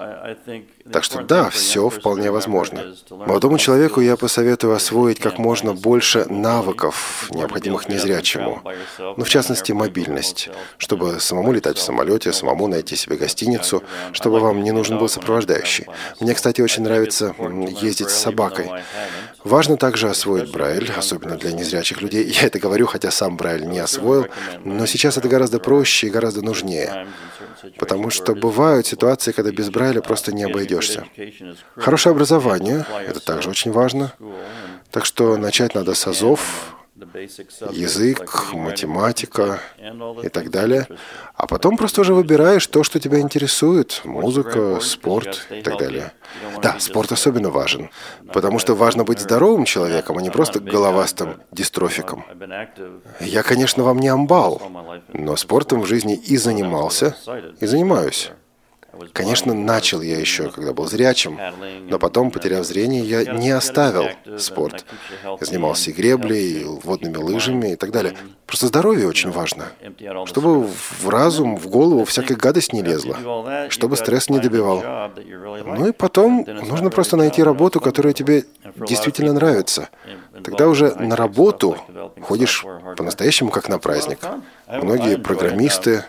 [0.92, 2.94] Так что да, все вполне возможно.
[3.10, 8.62] Молодому человеку я посоветую освоить как можно больше навыков, необходимых незрячему.
[8.98, 14.62] Ну, в частности, мобильность, чтобы самому летать в самолете, самому найти себе гостиницу, чтобы вам
[14.62, 15.86] не нужен был сопровождающий.
[16.20, 17.34] Мне, кстати, очень нравится
[17.80, 18.70] ездить с собакой.
[19.44, 22.24] Важно также освоить Брайль, особенно для незрячих людей.
[22.24, 24.26] Я это говорю, хотя сам Брайль не освоил,
[24.64, 27.06] но сейчас это гораздо проще и гораздо нужнее.
[27.78, 31.04] Потому что бывают ситуации, когда без Брайля просто не обойдешься.
[31.76, 34.12] Хорошее образование– это также очень важно.
[34.90, 36.76] Так что начать надо с азов,
[37.70, 39.60] язык, математика
[40.22, 40.86] и так далее.
[41.34, 44.02] А потом просто уже выбираешь то, что тебя интересует.
[44.04, 46.12] Музыка, спорт и так далее.
[46.62, 47.90] Да, спорт особенно важен,
[48.32, 52.24] потому что важно быть здоровым человеком, а не просто головастым дистрофиком.
[53.20, 54.62] Я, конечно, вам не амбал,
[55.12, 57.16] но спортом в жизни и занимался,
[57.60, 58.30] и занимаюсь.
[59.12, 61.38] Конечно, начал я еще, когда был зрячим,
[61.88, 64.84] но потом, потеряв зрение, я не оставил спорт.
[65.24, 68.14] Я занимался и греблей, и водными лыжами и так далее.
[68.46, 69.66] Просто здоровье очень важно.
[70.26, 73.66] Чтобы в разум, в голову всякая гадость не лезла.
[73.70, 75.10] Чтобы стресс не добивал.
[75.66, 78.44] Ну и потом нужно просто найти работу, которая тебе
[78.76, 79.88] действительно нравится.
[80.44, 81.76] Тогда уже на работу
[82.20, 82.64] ходишь
[82.96, 84.18] по-настоящему как на праздник.
[84.68, 86.04] Многие программисты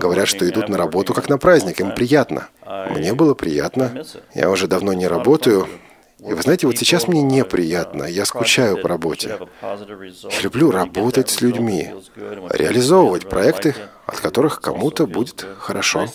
[0.00, 2.48] говорят, что идут на работу как на праздник, им приятно.
[2.90, 4.04] Мне было приятно.
[4.34, 5.68] Я уже давно не работаю,
[6.26, 9.38] и вы знаете, вот сейчас мне неприятно, я скучаю по работе.
[9.62, 11.90] Я люблю работать с людьми,
[12.50, 13.74] реализовывать проекты,
[14.06, 16.06] от которых кому-то будет хорошо.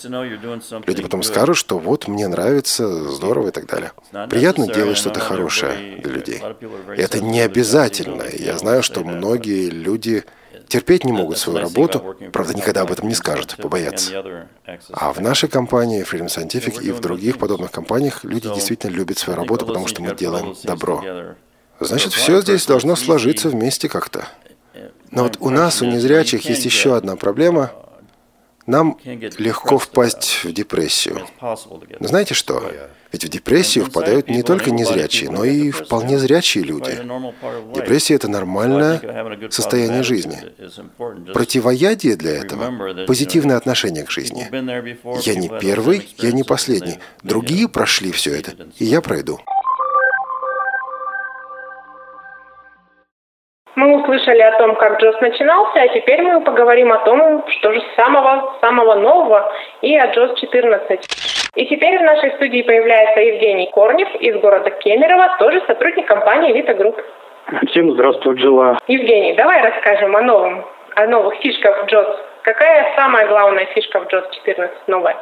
[0.86, 3.92] Люди потом скажут, что вот мне нравится, здорово и так далее.
[4.28, 6.42] Приятно делать что-то хорошее для людей.
[6.96, 8.24] И это не обязательно.
[8.32, 10.24] Я знаю, что многие люди
[10.68, 14.46] терпеть не могут свою работу, правда, никогда об этом не скажут, побоятся.
[14.92, 19.36] А в нашей компании Freedom Scientific и в других подобных компаниях люди действительно любят свою
[19.36, 21.04] работу, потому что мы делаем добро.
[21.80, 24.26] Значит, все здесь должно сложиться вместе как-то.
[25.10, 27.72] Но вот у нас, у незрячих, есть еще одна проблема.
[28.66, 31.26] Нам легко впасть в депрессию.
[31.40, 32.62] Но знаете что?
[33.12, 36.90] Ведь в депрессию впадают не только незрячие, но и вполне зрячие люди.
[37.74, 39.00] Депрессия– это нормальное
[39.50, 40.38] состояние жизни.
[41.32, 44.48] Противоядие для этого– позитивное отношение к жизни.
[45.24, 46.98] Я не первый, я не последний.
[47.22, 49.40] Другие прошли все это, и я пройду.
[54.06, 58.94] Услышали о том, как JAWS начинался, а теперь мы поговорим о том, что же самого-самого
[58.94, 61.00] нового и о JAWS 14.
[61.56, 66.74] И теперь в нашей студии появляется Евгений Корнев из города Кемерово, тоже сотрудник компании «Элита
[66.74, 67.00] Групп».
[67.68, 68.78] Всем здравствуйте, Джила.
[68.86, 70.64] Евгений, давай расскажем о новом,
[70.94, 72.06] о новых фишках Джос.
[72.42, 75.16] Какая самая главная фишка в Джос 14 новая?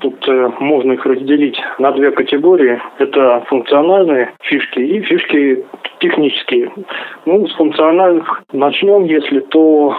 [0.00, 2.80] Тут э, можно их разделить на две категории.
[2.98, 5.64] Это функциональные фишки и фишки
[6.00, 6.70] технические.
[7.24, 9.94] Ну, с функциональных начнем, если то,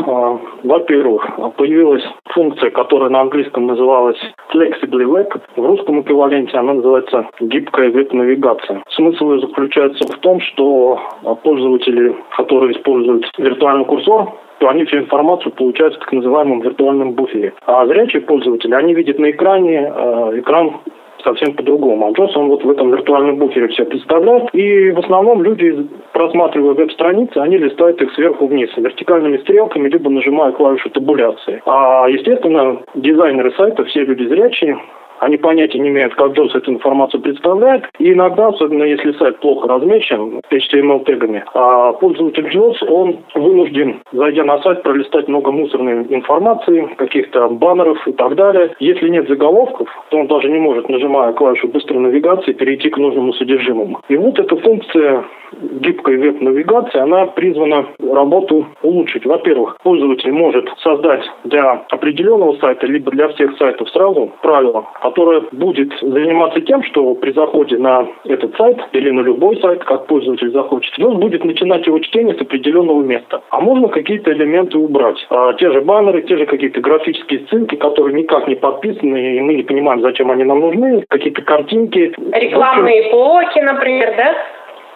[0.64, 4.20] э, во-первых, появилась функция, которая на английском называлась
[4.54, 5.40] Flexibly Web.
[5.56, 8.84] В русском эквиваленте она называется гибкая веб-навигация.
[8.90, 11.00] Смысл ее заключается в том, что
[11.44, 17.54] пользователи, которые используют виртуальный курсор, то они всю информацию получают в так называемом виртуальном буфере.
[17.66, 20.82] А зрячие пользователи, они видят на экране э, экран
[21.24, 22.08] совсем по-другому.
[22.08, 24.50] А Джос, он вот в этом виртуальном буфере все представляет.
[24.54, 30.52] И в основном люди, просматривая веб-страницы, они листают их сверху вниз, вертикальными стрелками, либо нажимая
[30.52, 31.62] клавишу табуляции.
[31.66, 34.78] А, естественно, дизайнеры сайта, все люди зрячие,
[35.20, 37.86] они понятия не имеют, как JOS эту информацию представляет.
[38.00, 44.62] И иногда, особенно если сайт плохо размечен HTML-тегами, а пользователь JOS, он вынужден, зайдя на
[44.62, 48.76] сайт, пролистать много мусорной информации, каких-то баннеров и так далее.
[48.80, 53.34] Если нет заголовков, то он даже не может, нажимая клавишу быстрой навигации, перейти к нужному
[53.34, 54.00] содержимому.
[54.10, 55.26] И вот эта функция
[55.62, 59.26] гибкой веб-навигации, она призвана работу улучшить.
[59.26, 65.94] Во-первых, пользователь может создать для определенного сайта, либо для всех сайтов сразу правило, которое будет
[66.02, 71.00] заниматься тем, что при заходе на этот сайт или на любой сайт, как пользователь захочет,
[71.00, 73.42] он будет начинать его чтение с определенного места.
[73.50, 75.18] А можно какие-то элементы убрать.
[75.30, 79.54] А, те же баннеры, те же какие-то графические ссылки, которые никак не подписаны, и мы
[79.54, 82.14] не понимаем, зачем они нам нужны, какие-то картинки.
[82.34, 84.36] Рекламные блоки, например, да?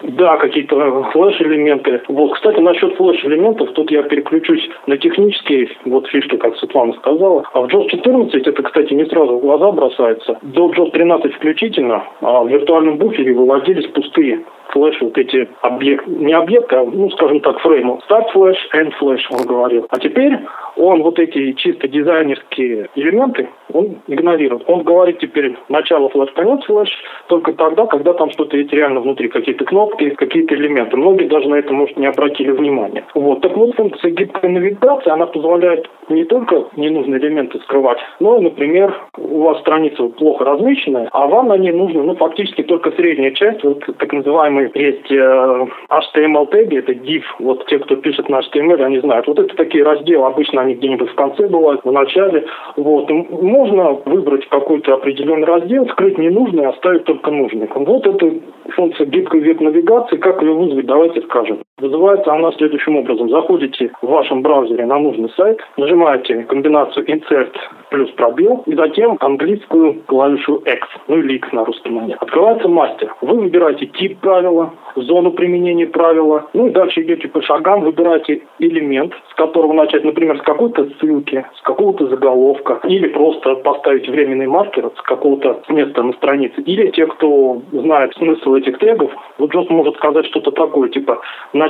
[0.04, 2.02] Да, какие-то флеш-элементы.
[2.08, 7.44] Вот, кстати, насчет флеш-элементов, тут я переключусь на технические вот фишки, как Светлана сказала.
[7.54, 10.40] А в JOS 14 это, кстати, не сразу в глаза бросается.
[10.42, 16.34] До JOS 13 включительно а в виртуальном буфере выводились пустые флеш, вот эти объекты, не
[16.34, 18.00] объекты, а, ну, скажем так, фреймы.
[18.10, 19.88] Start флеш, end флеш, он говорил.
[19.90, 20.38] А теперь
[20.76, 24.64] он вот эти чисто дизайнерские элементы, он игнорирует.
[24.68, 26.90] Он говорит теперь начало флеш, конец флеш,
[27.28, 30.98] только тогда, когда там что-то есть реально внутри, какие-то кнопки, какие-то элементы.
[30.98, 33.04] Многие даже на это, может, не обратили внимания.
[33.16, 33.42] Вот.
[33.42, 39.42] Так вот, функция гибкой навигации, она позволяет не только ненужные элементы скрывать, но например, у
[39.42, 43.84] вас страница плохо размеченная, а вам на ней нужно, ну, фактически только средняя часть, вот
[43.98, 49.00] так называемый есть э, HTML теги, это div, вот те, кто пишет на HTML, они
[49.00, 49.28] знают.
[49.28, 52.46] Вот это такие разделы, обычно они где-нибудь в конце бывают, в начале.
[52.76, 53.10] Вот.
[53.10, 57.70] Можно выбрать какой-то определенный раздел, скрыть ненужный, оставить только нужный.
[57.74, 58.34] Вот это
[58.76, 60.18] функция гибкой веб-навигации.
[60.18, 61.60] Как ее вызвать, давайте скажем.
[61.82, 63.30] Вызывается она следующим образом.
[63.30, 67.56] Заходите в вашем браузере на нужный сайт, нажимаете комбинацию insert
[67.90, 72.18] плюс пробел и затем английскую клавишу X, ну или X на русском манере.
[72.20, 73.14] Открывается мастер.
[73.22, 79.14] Вы выбираете тип правила, зону применения правила, ну и дальше идете по шагам, выбираете элемент,
[79.32, 84.90] с которого начать, например, с какой-то ссылки, с какого-то заголовка, или просто поставить временный маркер
[84.98, 86.62] с какого-то места на странице.
[86.62, 91.20] Или те, кто знает смысл этих тегов, вот Джос может сказать что-то такое, типа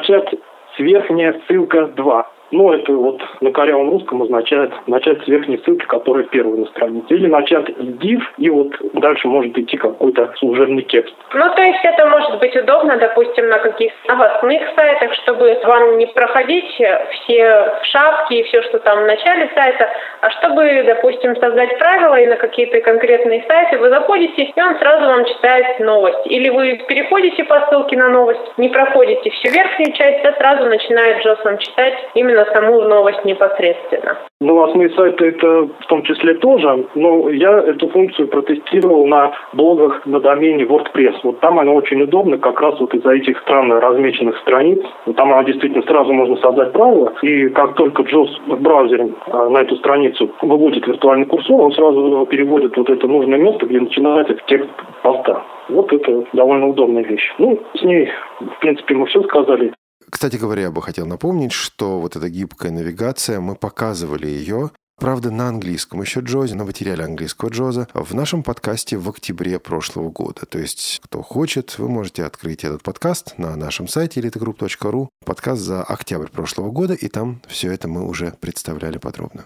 [0.02, 0.34] начать
[0.76, 2.32] с верхняя ссылка 2.
[2.52, 7.08] Ну, это вот на корявом русском означает начать с верхней ссылки, которая первая на странице.
[7.10, 11.16] Или начать с div, и вот дальше может идти какой-то служебный текст.
[11.34, 16.08] Ну, то есть это может быть удобно, допустим, на каких-то новостных сайтах, чтобы вам не
[16.08, 16.66] проходить
[17.12, 19.90] все шапки и все, что там в начале сайта,
[20.22, 25.06] а чтобы, допустим, создать правила и на какие-то конкретные сайты вы заходите, и он сразу
[25.06, 26.26] вам читает новость.
[26.26, 31.24] Или вы переходите по ссылке на новость, не проходите всю верхнюю часть, а сразу начинает
[31.24, 34.18] Джос вам читать именно на саму новость непосредственно.
[34.40, 40.20] Новостные сайты это в том числе тоже, но я эту функцию протестировал на блогах на
[40.20, 41.18] домене WordPress.
[41.24, 44.80] Вот там она очень удобна, как раз вот из-за этих странно размеченных страниц.
[45.06, 49.50] Вот там она действительно сразу можно создать правила, и как только JOS в браузере а,
[49.50, 54.36] на эту страницу выводит виртуальный курсор, он сразу переводит вот это нужное место, где начинается
[54.48, 54.70] текст
[55.04, 55.44] поста.
[55.70, 57.32] Вот это довольно удобная вещь.
[57.38, 59.72] Ну, с ней, в принципе, мы все сказали.
[60.12, 64.72] Кстати говоря, я бы хотел напомнить, что вот эта гибкая навигация, мы показывали ее
[65.02, 70.12] Правда, на английском еще Джозе, на материале английского Джоза в нашем подкасте в октябре прошлого
[70.12, 70.46] года.
[70.46, 75.82] То есть, кто хочет, вы можете открыть этот подкаст на нашем сайте elitogroup.ru, подкаст за
[75.82, 79.46] октябрь прошлого года, и там все это мы уже представляли подробно.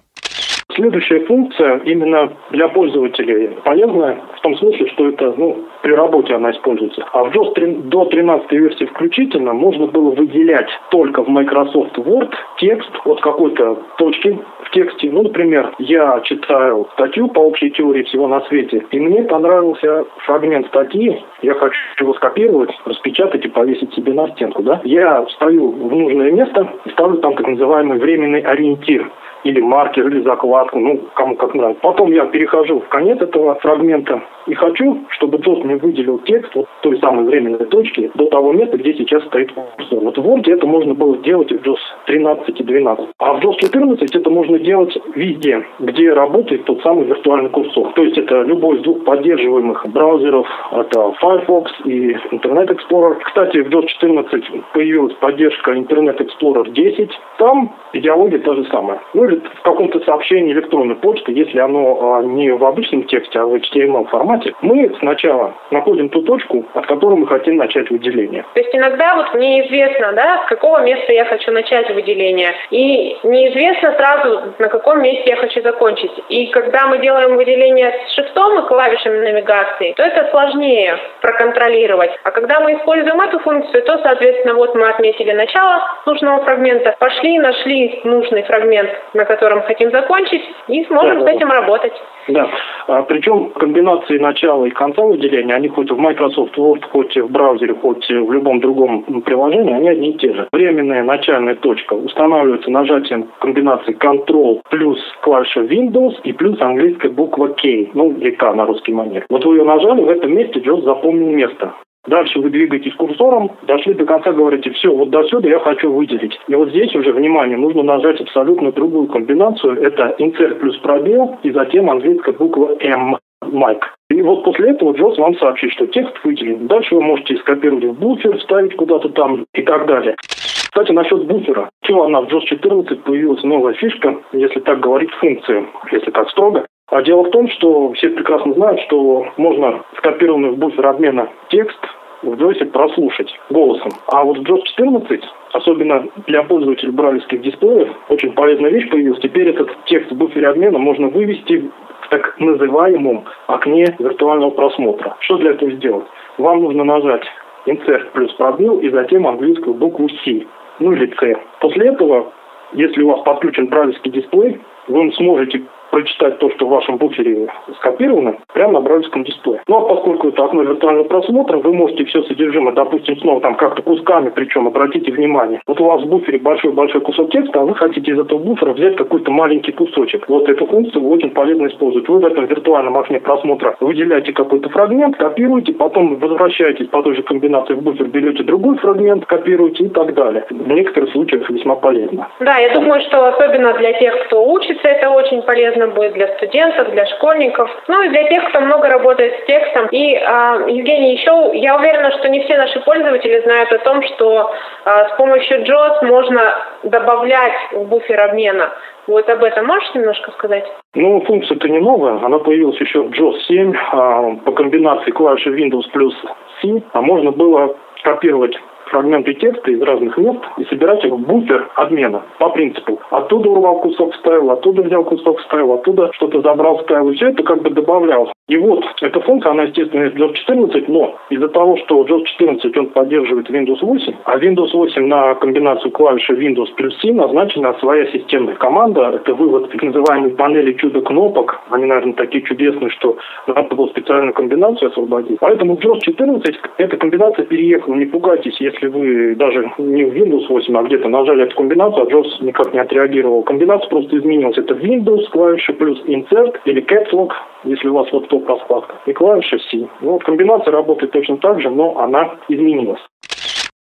[0.74, 6.52] Следующая функция именно для пользователей полезная в том смысле, что это ну, при работе она
[6.52, 7.06] используется.
[7.14, 12.90] А в JOS до 13 версии включительно можно было выделять только в Microsoft Word текст
[13.06, 15.12] от какой-то точки в тексте.
[15.12, 20.68] Ну, например, я читаю статью по общей теории всего на свете, и мне понравился фрагмент
[20.68, 24.64] статьи, я хочу его скопировать, распечатать и повесить себе на стенку.
[24.64, 24.82] Да?
[24.84, 29.12] Я встаю в нужное место ставлю там так называемый временный ориентир
[29.46, 31.82] или маркер, или закладку, ну, кому как нравится.
[31.82, 36.68] Потом я перехожу в конец этого фрагмента и хочу, чтобы тот мне выделил текст вот
[36.82, 40.00] той самой временной точки до того места, где сейчас стоит курсор.
[40.00, 41.78] Вот в Word это можно было делать в JOS
[42.08, 43.08] 13 и 12.
[43.20, 47.94] А в JOS 14 это можно делать везде, где работает тот самый виртуальный курсор.
[47.94, 53.18] То есть это любой из двух поддерживаемых браузеров, это Firefox и Internet Explorer.
[53.24, 54.44] Кстати, в JOS 14
[54.74, 57.12] появилась поддержка Internet Explorer 10.
[57.38, 59.00] Там идеология та же самая.
[59.14, 63.46] Ну или в каком-то сообщении электронной почты, если оно а, не в обычном тексте, а
[63.46, 68.46] в HTML формате, мы сначала находим ту точку, от которой мы хотим начать выделение.
[68.54, 73.18] То есть иногда вот мне известно, да, с какого места я хочу начать выделение, и
[73.24, 76.12] неизвестно сразу, на каком месте я хочу закончить.
[76.30, 82.12] И когда мы делаем выделение с шифтом и клавишами навигации, то это сложнее проконтролировать.
[82.24, 87.38] А когда мы используем эту функцию, то, соответственно, вот мы отметили начало нужного фрагмента, пошли,
[87.40, 91.94] нашли нужный фрагмент, на на котором хотим закончить, и сможем да, с этим работать.
[92.28, 92.48] Да,
[92.88, 97.74] а, причем комбинации начала и конца выделения, они хоть в Microsoft Word, хоть в браузере,
[97.74, 100.48] хоть в любом другом приложении, они одни и те же.
[100.52, 107.90] Временная начальная точка устанавливается нажатием комбинации Ctrl плюс клавиша Windows и плюс английская буква K,
[107.94, 109.26] ну, K на русский манер.
[109.30, 111.74] Вот вы ее нажали, в этом месте Джос запомнил место.
[112.08, 116.40] Дальше вы двигаетесь курсором, дошли до конца, говорите, все, вот до сюда я хочу выделить.
[116.48, 119.82] И вот здесь уже, внимание, нужно нажать абсолютно другую комбинацию.
[119.82, 123.18] Это insert плюс пробел и затем английская буква M.
[123.52, 123.94] Майк.
[124.10, 126.68] И вот после этого Джос вам сообщит, что текст выделен.
[126.68, 130.16] Дальше вы можете скопировать в буфер, вставить куда-то там и так далее.
[130.20, 131.70] Кстати, насчет буфера.
[131.84, 136.66] Чего она в JOS 14 появилась новая фишка, если так говорить, функция, если так строго.
[136.88, 141.80] А дело в том, что все прекрасно знают, что можно скопированный в буфер обмена текст
[142.22, 143.92] в JOS прослушать голосом.
[144.08, 145.24] А вот в JOS 14,
[145.54, 149.20] особенно для пользователей брайлевских дисплеев, очень полезная вещь появилась.
[149.20, 151.72] Теперь этот текст в буфере обмена можно вывести
[152.02, 155.16] в так называемом окне виртуального просмотра.
[155.22, 156.06] Что для этого сделать?
[156.38, 157.26] Вам нужно нажать
[157.66, 160.46] Insert плюс пробел и затем английскую букву C,
[160.80, 161.36] ну или C.
[161.62, 162.32] После этого,
[162.74, 165.64] если у вас подключен брайлевский дисплей, вы сможете
[165.96, 169.62] прочитать то, что в вашем буфере скопировано, прямо на брайлевском дисплее.
[169.66, 173.82] Ну, а поскольку это окно виртуального просмотра, вы можете все содержимое, допустим, снова там как-то
[173.82, 178.12] кусками, причем, обратите внимание, вот у вас в буфере большой-большой кусок текста, а вы хотите
[178.12, 180.28] из этого буфера взять какой-то маленький кусочек.
[180.28, 182.10] Вот эту функцию очень полезно использовать.
[182.10, 187.24] Вы в этом виртуальном окне просмотра выделяете какой-то фрагмент, копируете, потом возвращаетесь по той же
[187.24, 190.46] комбинации в буфер, берете другой фрагмент, копируете и так далее.
[190.50, 192.28] В некоторых случаях весьма полезно.
[192.42, 196.28] Да, я думаю, что особенно для тех, кто учится, это очень полезно полезно будет для
[196.36, 199.88] студентов, для школьников, ну и для тех, кто много работает с текстом.
[199.92, 200.20] И, э,
[200.68, 204.52] Евгений, еще я уверена, что не все наши пользователи знают о том, что
[204.86, 206.42] э, с помощью JOS можно
[206.84, 208.72] добавлять в буфер обмена.
[209.08, 210.66] Вот об этом можешь немножко сказать?
[210.96, 212.20] Ну, функция-то не новая.
[212.24, 216.16] Она появилась еще в JOS 7 а, по комбинации клавиши Windows плюс
[216.62, 216.82] C.
[216.94, 218.56] А можно было копировать
[218.88, 223.00] фрагменты текста из разных мест и собирать их в буфер обмена по принципу.
[223.10, 227.14] Оттуда урвал кусок, вставил, оттуда взял кусок, вставил, оттуда что-то забрал, вставил.
[227.14, 228.35] Все это как бы добавлялось.
[228.48, 232.78] И вот, эта функция, она, естественно, есть JAWS 14, но из-за того, что JAWS 14,
[232.78, 238.06] он поддерживает Windows 8, а Windows 8 на комбинацию клавиши Windows плюс C назначена своя
[238.12, 239.14] системная команда.
[239.16, 241.60] Это вывод так называемой панели чудо-кнопок.
[241.72, 243.18] Они, наверное, такие чудесные, что
[243.48, 245.40] надо было специальную комбинацию освободить.
[245.40, 247.96] Поэтому JAWS 14 эта комбинация переехала.
[247.96, 252.12] Не пугайтесь, если вы даже не в Windows 8, а где-то нажали эту комбинацию, а
[252.12, 253.42] JAWS никак не отреагировал.
[253.42, 254.60] Комбинация просто изменилась.
[254.60, 257.32] Это Windows клавиша плюс Insert или Caps Lock,
[257.64, 259.88] если у вас вот топ-раскладка, и клавиша C.
[260.02, 263.00] Ну, вот комбинация работает точно так же, но она изменилась.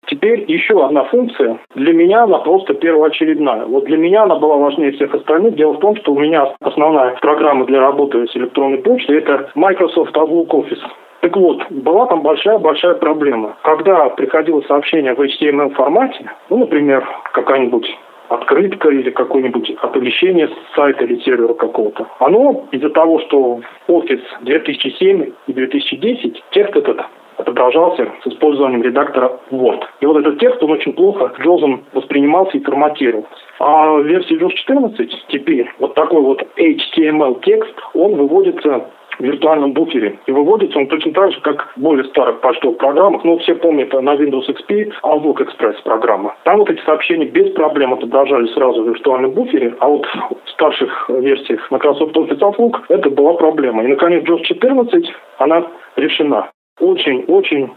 [0.06, 1.60] Теперь еще одна функция.
[1.76, 3.66] Для меня она просто первоочередная.
[3.66, 5.54] Вот для меня она была важнее всех остальных.
[5.54, 10.16] Дело в том, что у меня основная программа для работы с электронной почтой– это Microsoft
[10.16, 10.82] Outlook Office.
[11.20, 13.56] Так вот, была там большая-большая проблема.
[13.62, 17.86] Когда приходило сообщение в HTML формате, ну, например, какая-нибудь
[18.30, 22.06] открытка или какое-нибудь оповещение с сайта или сервера какого-то.
[22.20, 27.00] Оно из-за того, что Office 2007 и 2010, текст этот
[27.36, 29.82] отображался с использованием редактора Word.
[30.00, 33.30] И вот этот текст, он очень плохо JAWS воспринимался и форматировался.
[33.58, 38.86] А в версии JAWS 14 теперь вот такой вот HTML текст, он выводится
[39.20, 40.18] в виртуальном буфере.
[40.26, 43.22] И выводится он точно так же, как в более старых почтовых программах.
[43.24, 46.34] Ну, все помнят на Windows XP Outlook Express программа.
[46.44, 50.06] Там вот эти сообщения без проблем отображались сразу в виртуальном буфере, а вот
[50.44, 53.84] в старших версиях Microsoft Office Outlook это была проблема.
[53.84, 55.66] И, наконец, JAWS 14, она
[55.96, 56.50] решена.
[56.80, 57.70] Очень-очень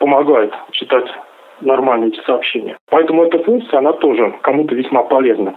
[0.00, 1.06] помогает читать
[1.60, 2.76] нормальные эти сообщения.
[2.90, 5.54] Поэтому эта функция, она тоже кому-то весьма полезна.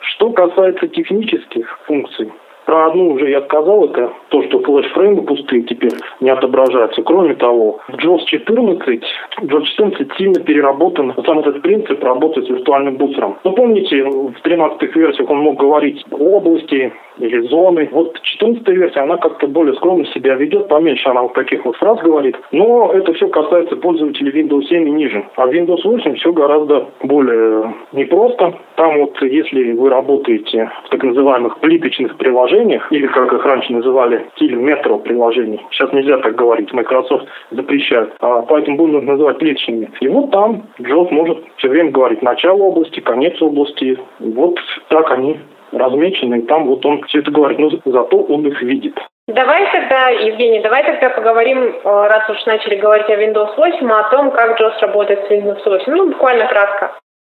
[0.00, 2.30] Что касается технических функций,
[2.66, 7.00] про одну уже я сказал, это то, что флеш-фреймы пустые теперь не отображаются.
[7.02, 9.02] Кроме того, в JAWS 14,
[9.42, 13.38] JAWS 14 сильно переработан сам этот принцип работы с виртуальным буфером.
[13.44, 17.88] Ну, помните, в 13 версиях он мог говорить области или зоны.
[17.92, 21.98] Вот 14 версия, она как-то более скромно себя ведет, поменьше она вот таких вот фраз
[22.00, 22.36] говорит.
[22.52, 25.24] Но это все касается пользователей Windows 7 и ниже.
[25.36, 28.54] А в Windows 8 все гораздо более непросто.
[28.76, 34.26] Там вот, если вы работаете в так называемых плиточных приложениях, или как их раньше называли,
[34.36, 35.60] стиль метро приложений.
[35.70, 38.14] Сейчас нельзя так говорить, Microsoft запрещает.
[38.20, 39.90] А поэтому будем называть личными.
[40.00, 43.98] И вот там Джобс может все время говорить начало области, конец области.
[44.18, 44.58] Вот
[44.88, 45.38] так они
[45.72, 48.94] размечены, там вот он все это говорит, но зато он их видит.
[49.28, 54.10] Давай тогда, Евгений, давай тогда поговорим, э, раз уж начали говорить о Windows 8, о
[54.10, 55.92] том, как JOS работает с Windows 8.
[55.92, 56.92] Ну, буквально кратко.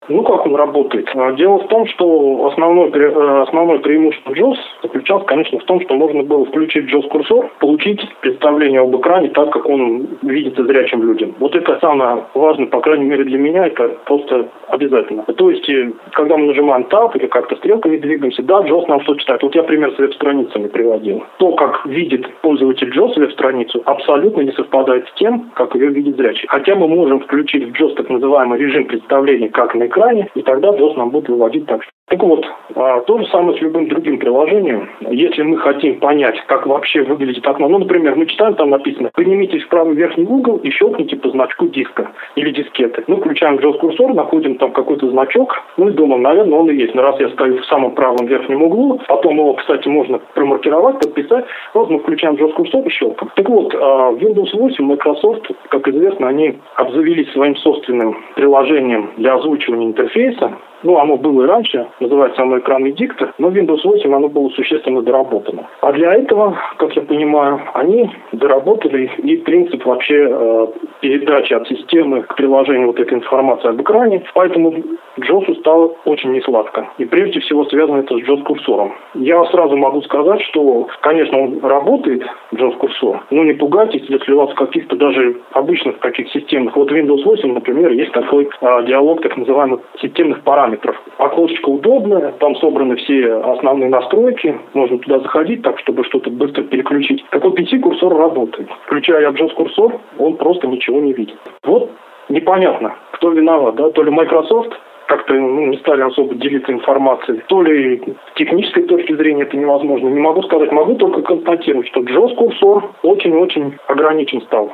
[0.09, 1.09] Ну, как он работает?
[1.15, 5.95] А, дело в том, что основное, э, основное преимущество JOS заключалось, конечно, в том, что
[5.95, 11.35] можно было включить JOS-курсор, получить представление об экране так, как он видится зрячим людям.
[11.39, 15.23] Вот это самое важное, по крайней мере для меня, это просто обязательно.
[15.23, 19.15] То есть, э, когда мы нажимаем Tab или как-то стрелками двигаемся, да, JOS нам что
[19.15, 19.43] читает.
[19.43, 21.23] Вот я пример с веб-страницами приводил.
[21.39, 26.49] То, как видит пользователь JOS веб-страницу, абсолютно не совпадает с тем, как ее видит зрячий.
[26.49, 30.70] Хотя мы можем включить в JOS так называемый режим представления, как на экране, и тогда
[30.70, 31.82] DOS нам будет выводить так.
[32.13, 32.45] Так вот,
[32.75, 34.91] а, то же самое с любым другим приложением.
[35.01, 39.63] Если мы хотим понять, как вообще выглядит окно, ну, например, мы читаем, там написано, поднимитесь
[39.63, 43.03] в правый верхний угол и щелкните по значку диска или дискеты.
[43.07, 46.95] Мы включаем JAWS-курсор, находим там какой-то значок, ну и думаем, наверное, он и есть.
[46.95, 51.47] Но раз я стою в самом правом верхнем углу, потом его, кстати, можно промаркировать, подписать,
[51.73, 53.33] вот мы включаем JAWS-курсор и щелкаем.
[53.37, 59.87] Так вот, а, Windows 8 Microsoft, как известно, они обзавелись своим собственным приложением для озвучивания
[59.87, 60.53] интерфейса,
[60.83, 65.03] ну, оно было и раньше, называется оно экранный диктор, но Windows 8 оно было существенно
[65.03, 65.68] доработано.
[65.80, 70.66] А для этого, как я понимаю, они доработали и принцип вообще э,
[71.01, 74.22] передачи от системы к приложению вот этой информации об экране.
[74.35, 74.74] Поэтому
[75.21, 76.89] Джосу стало очень несладко.
[76.99, 78.95] И прежде всего связано это с Джос-курсором.
[79.15, 84.55] Я сразу могу сказать, что, конечно, он работает, Джос-курсор, но не пугайтесь, если у вас
[84.55, 89.81] каких-то даже обычных каких системных, вот Windows 8, например, есть такой э, диалог так называемых
[90.01, 91.01] системных параметров.
[91.19, 97.25] Окошечко удобное, там собраны все основные настройки, можно туда заходить так, чтобы что-то быстро переключить.
[97.31, 98.69] Так вот, PC-курсор работает.
[98.85, 101.37] Включая JAWS-курсор, он просто ничего не видит.
[101.65, 101.91] Вот
[102.29, 104.73] непонятно, кто виноват, да, то ли Microsoft,
[105.07, 107.43] как-то ну, не стали особо делиться информацией.
[107.49, 110.09] То ли с технической точки зрения это невозможно.
[110.09, 114.73] Не могу сказать, могу только констатировать, что JAWS-курсор очень-очень ограничен стал.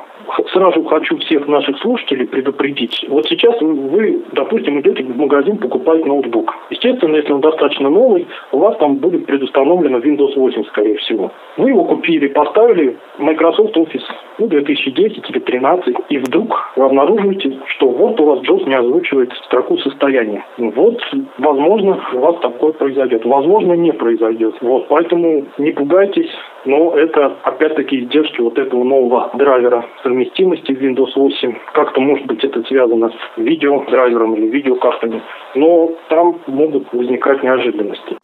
[0.53, 3.05] Сразу хочу всех наших слушателей предупредить.
[3.09, 6.53] Вот сейчас вы, допустим, идете в магазин покупать ноутбук.
[6.69, 11.31] Естественно, если он достаточно новый, у вас там будет предустановлено Windows 8, скорее всего.
[11.57, 14.03] Вы его купили, поставили Microsoft Office
[14.37, 19.33] ну, 2010 или 2013, и вдруг вы обнаруживаете, что вот у вас JAWS не озвучивает
[19.45, 20.43] строку состояния приложение.
[20.57, 21.01] Вот,
[21.37, 23.25] возможно, у вас такое произойдет.
[23.25, 24.55] Возможно, не произойдет.
[24.61, 26.29] Вот, поэтому не пугайтесь,
[26.65, 31.55] но это опять-таки издержки вот этого нового драйвера совместимости Windows 8.
[31.73, 35.21] Как-то, может быть, это связано с видеодрайвером или видеокартами,
[35.55, 38.17] но там могут возникать неожиданности.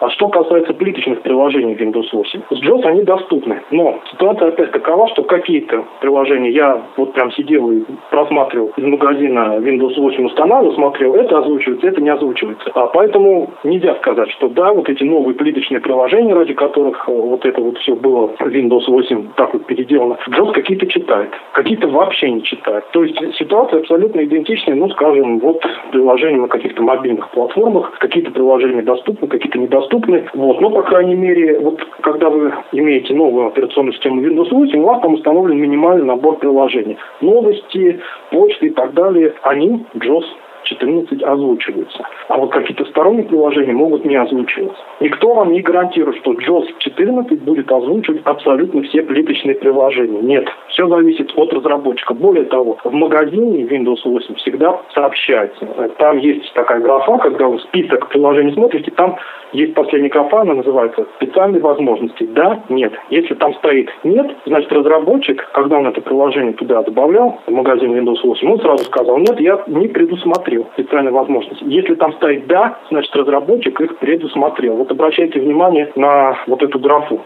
[0.00, 3.60] А что касается плиточных приложений Windows 8, с JOS они доступны.
[3.70, 9.58] Но ситуация опять такова, что какие-то приложения, я вот прям сидел и просматривал из магазина
[9.58, 12.70] Windows 8 устанавливал, смотрел, это озвучивается, это не озвучивается.
[12.74, 17.44] А поэтому нельзя сказать, что да, вот эти новые плиточные приложения, ради которых э, вот
[17.44, 22.42] это вот все было Windows 8 так вот переделано, JOS какие-то читает, какие-то вообще не
[22.42, 22.84] читает.
[22.92, 28.80] То есть ситуация абсолютно идентичная, ну, скажем, вот приложения на каких-то мобильных платформах, какие-то приложения
[28.80, 30.28] доступны, какие-то недоступны доступны.
[30.34, 30.60] Вот.
[30.60, 35.02] Но, по крайней мере, вот когда вы имеете новую операционную систему Windows 8, у вас
[35.02, 36.96] там установлен минимальный набор приложений.
[37.20, 40.24] Новости, почты и так далее, они JOS
[40.64, 42.06] 14 озвучиваются.
[42.28, 44.82] А вот какие-то сторонние приложения могут не озвучиваться.
[45.00, 50.20] Никто вам не гарантирует, что JOS 14 будет озвучивать абсолютно все плиточные приложения.
[50.20, 50.48] Нет.
[50.68, 52.14] Все зависит от разработчика.
[52.14, 55.66] Более того, в магазине Windows 8 всегда сообщается.
[55.98, 59.16] Там есть такая графа, когда вы список приложений смотрите, там
[59.52, 62.24] есть последняя графа, она называется «Специальные возможности».
[62.24, 62.92] Да, нет.
[63.10, 68.20] Если там стоит «нет», значит разработчик, когда он это приложение туда добавлял, в магазин Windows
[68.22, 71.64] 8, он сразу сказал «нет, я не предусмотрел специальные возможности».
[71.64, 74.76] Если там стоит «да», значит разработчик их предусмотрел.
[74.76, 77.22] Вот обращайте внимание на вот эту графу.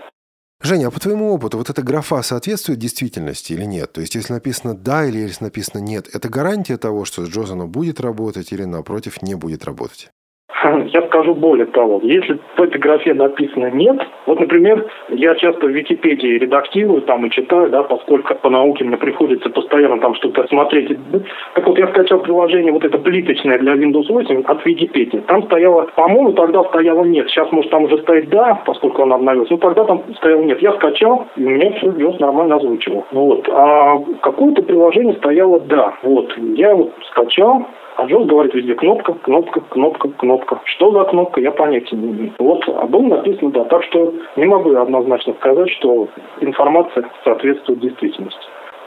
[0.62, 3.93] Женя, а по твоему опыту, вот эта графа соответствует действительности или нет?
[3.93, 7.70] То есть, если написано «да» или если написано «нет», это гарантия того, что с Джозаном
[7.70, 10.11] будет работать или, напротив, не будет работать?
[10.92, 15.70] Я скажу более того, если в этой графе написано «нет», вот, например, я часто в
[15.70, 20.97] Википедии редактирую там и читаю, да, поскольку по науке мне приходится постоянно там что-то смотреть.
[21.55, 25.18] Так вот, я скачал приложение вот это плиточное для Windows 8 от Википедии.
[25.26, 27.28] Там стояло, по-моему, тогда стояло «нет».
[27.28, 29.53] Сейчас, может, там уже стоит «да», поскольку он обновился.
[29.53, 30.62] Но тогда там стояло «нет».
[30.62, 33.05] Я скачал, и меня все Windows нормально озвучивал.
[33.12, 33.49] Вот.
[33.51, 35.95] А какое-то приложение стояло «да».
[36.03, 36.32] Вот.
[36.38, 37.66] Я вот скачал,
[37.97, 40.61] а Джос говорит везде кнопка, кнопка, кнопка, кнопка.
[40.64, 42.32] Что за кнопка, я понятия не имею.
[42.38, 43.64] Вот, а было написано да.
[43.64, 46.09] Так что не могу однозначно сказать, что
[46.40, 48.40] информация соответствует действительности.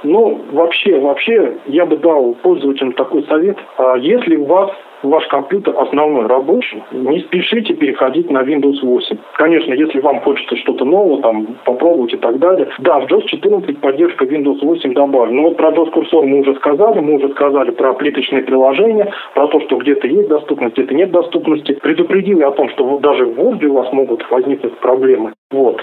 [0.04, 3.58] Ну, вообще, вообще, я бы дал пользователям такой совет.
[3.78, 4.72] А если у вас
[5.04, 9.18] ваш компьютер основной рабочий, не спешите переходить на Windows 8.
[9.34, 12.68] Конечно, если вам хочется что-то новое, там, попробовать и так далее.
[12.80, 15.42] Да, в JOS 14 поддержка Windows 8 добавлена.
[15.42, 19.48] Но вот про JOS курсор мы уже сказали, мы уже сказали про плиточные приложения, про
[19.48, 21.74] то, что где-то есть доступность, где-то нет доступности.
[21.74, 25.34] Предупредили о том, что даже в Word у вас могут возникнуть проблемы.
[25.52, 25.82] Вот.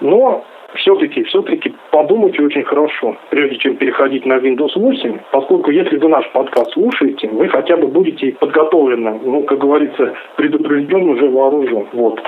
[0.00, 0.44] Но
[0.74, 6.28] все-таки, все-таки подумайте очень хорошо, прежде чем переходить на Windows 8, поскольку если вы наш
[6.32, 11.86] подкаст слушаете, вы хотя бы будете подготовлены, ну, как говорится, предупрежден, уже вооружен.
[11.92, 12.20] Вот.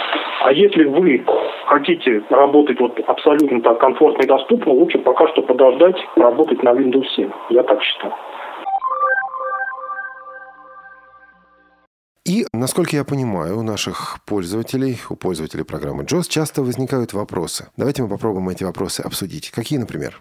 [0.42, 1.24] А если вы
[1.66, 7.06] хотите работать вот абсолютно так комфортно и доступно, лучше пока что подождать, работать на Windows
[7.16, 7.30] 7.
[7.50, 8.12] Я так считаю.
[12.28, 17.70] И, насколько я понимаю, у наших пользователей, у пользователей программы JOS часто возникают вопросы.
[17.78, 19.50] Давайте мы попробуем эти вопросы обсудить.
[19.50, 20.20] Какие, например?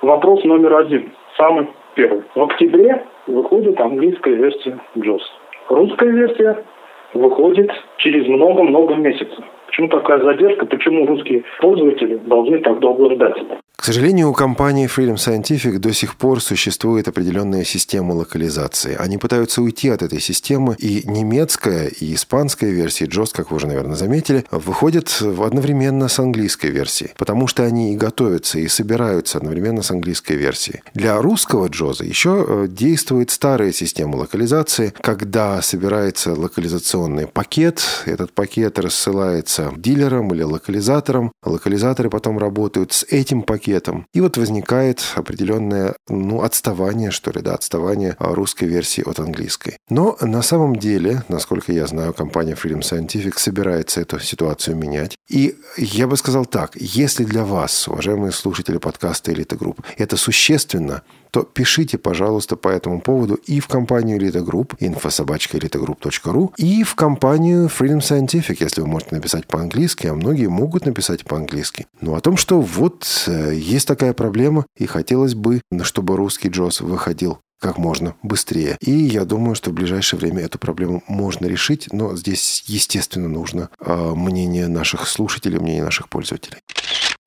[0.00, 2.22] Вопрос номер один, самый первый.
[2.34, 5.20] В октябре выходит английская версия JOS.
[5.68, 6.64] Русская версия
[7.12, 9.44] выходит через много-много месяцев.
[9.66, 10.64] Почему такая задержка?
[10.64, 13.36] Почему русские пользователи должны так долго ждать?
[13.82, 18.94] К сожалению, у компании Freedom Scientific до сих пор существует определенная система локализации.
[18.96, 23.66] Они пытаются уйти от этой системы, и немецкая, и испанская версии JOS, как вы уже,
[23.66, 29.82] наверное, заметили, выходят одновременно с английской версией, потому что они и готовятся, и собираются одновременно
[29.82, 30.82] с английской версией.
[30.94, 38.78] Для русского JOS еще э, действует старая система локализации, когда собирается локализационный пакет, этот пакет
[38.78, 44.06] рассылается дилерам или локализаторам, локализаторы потом работают с этим пакетом, пакетом.
[44.12, 49.76] И вот возникает определенное ну, отставание, что ли, да, отставание русской версии от английской.
[49.88, 55.16] Но на самом деле, насколько я знаю, компания Freedom Scientific собирается эту ситуацию менять.
[55.30, 61.02] И я бы сказал так, если для вас, уважаемые слушатели подкаста «Элита Групп», это существенно,
[61.32, 67.66] то пишите, пожалуйста, по этому поводу и в компанию Elite Group, info.elitagroup.ru, и в компанию
[67.66, 71.86] Freedom Scientific, если вы можете написать по-английски, а многие могут написать по-английски.
[72.00, 76.82] Ну, о том, что вот э, есть такая проблема, и хотелось бы, чтобы русский JAWS
[76.82, 78.76] выходил как можно быстрее.
[78.84, 83.70] И я думаю, что в ближайшее время эту проблему можно решить, но здесь, естественно, нужно
[83.80, 86.58] э, мнение наших слушателей, мнение наших пользователей.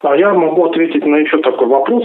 [0.03, 2.03] А я могу ответить на еще такой вопрос.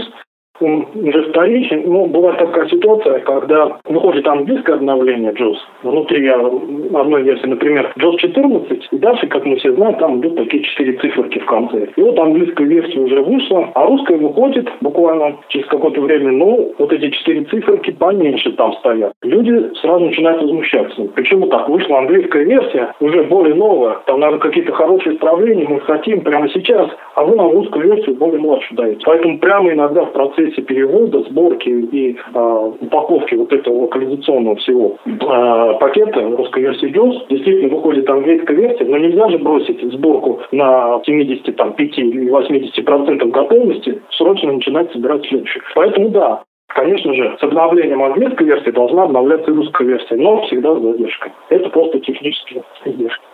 [0.60, 1.82] Он уже вторичен.
[1.86, 8.88] Ну, бывает такая ситуация, когда выходит английское обновление JOS, внутри одной версии, например, JOS 14,
[8.90, 11.88] и дальше, как мы все знаем, там идут такие четыре циферки в конце.
[11.96, 16.92] И вот английская версия уже вышла, а русская выходит буквально через какое-то время, ну, вот
[16.92, 19.12] эти четыре циферки поменьше там стоят.
[19.22, 21.02] Люди сразу начинают возмущаться.
[21.14, 21.68] Почему так?
[21.68, 26.90] Вышла английская версия, уже более новая, там, наверное, какие-то хорошие исправления мы хотим прямо сейчас,
[27.14, 29.02] а вы нам русскую версию более младшую даете.
[29.04, 35.78] Поэтому прямо иногда в процессе перевода, сборки и э, упаковки вот этого локализационного всего э,
[35.80, 41.98] пакета русской версии JOS действительно выходит английская версия, но нельзя же бросить сборку на 75
[41.98, 45.62] или 80% готовности, срочно начинать собирать следующую.
[45.74, 46.42] Поэтому да,
[46.72, 51.32] Конечно же, с обновлением английской версии должна обновляться и русская версия, но всегда с задержкой.
[51.48, 53.24] Это просто технические издержки.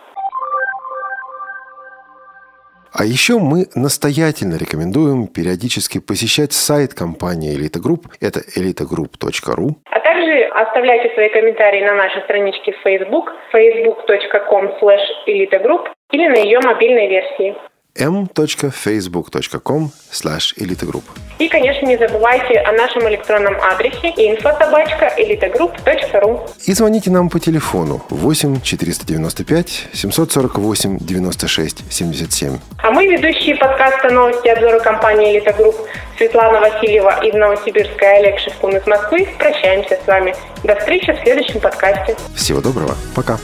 [2.93, 8.05] А еще мы настоятельно рекомендуем периодически посещать сайт компании Elite Group.
[8.21, 9.69] Это elitegroup.ru.
[9.91, 16.37] А также оставляйте свои комментарии на нашей страничке в Facebook facebook.com slash elitegroup или на
[16.37, 17.55] ее мобильной версии
[17.97, 21.03] m.facebook.com slash elitegroup.
[21.39, 28.61] И, конечно, не забывайте о нашем электронном адресе info.elitegroup.ru И звоните нам по телефону 8
[28.61, 32.57] 495 748 96 77.
[32.83, 35.75] А мы, ведущие подкаста «Новости обзора компании «Элита Групп»
[36.17, 40.35] Светлана Васильева из Новосибирска и Олег Шевкун из Москвы, прощаемся с вами.
[40.63, 42.15] До встречи в следующем подкасте.
[42.35, 42.95] Всего доброго.
[43.15, 43.37] Пока.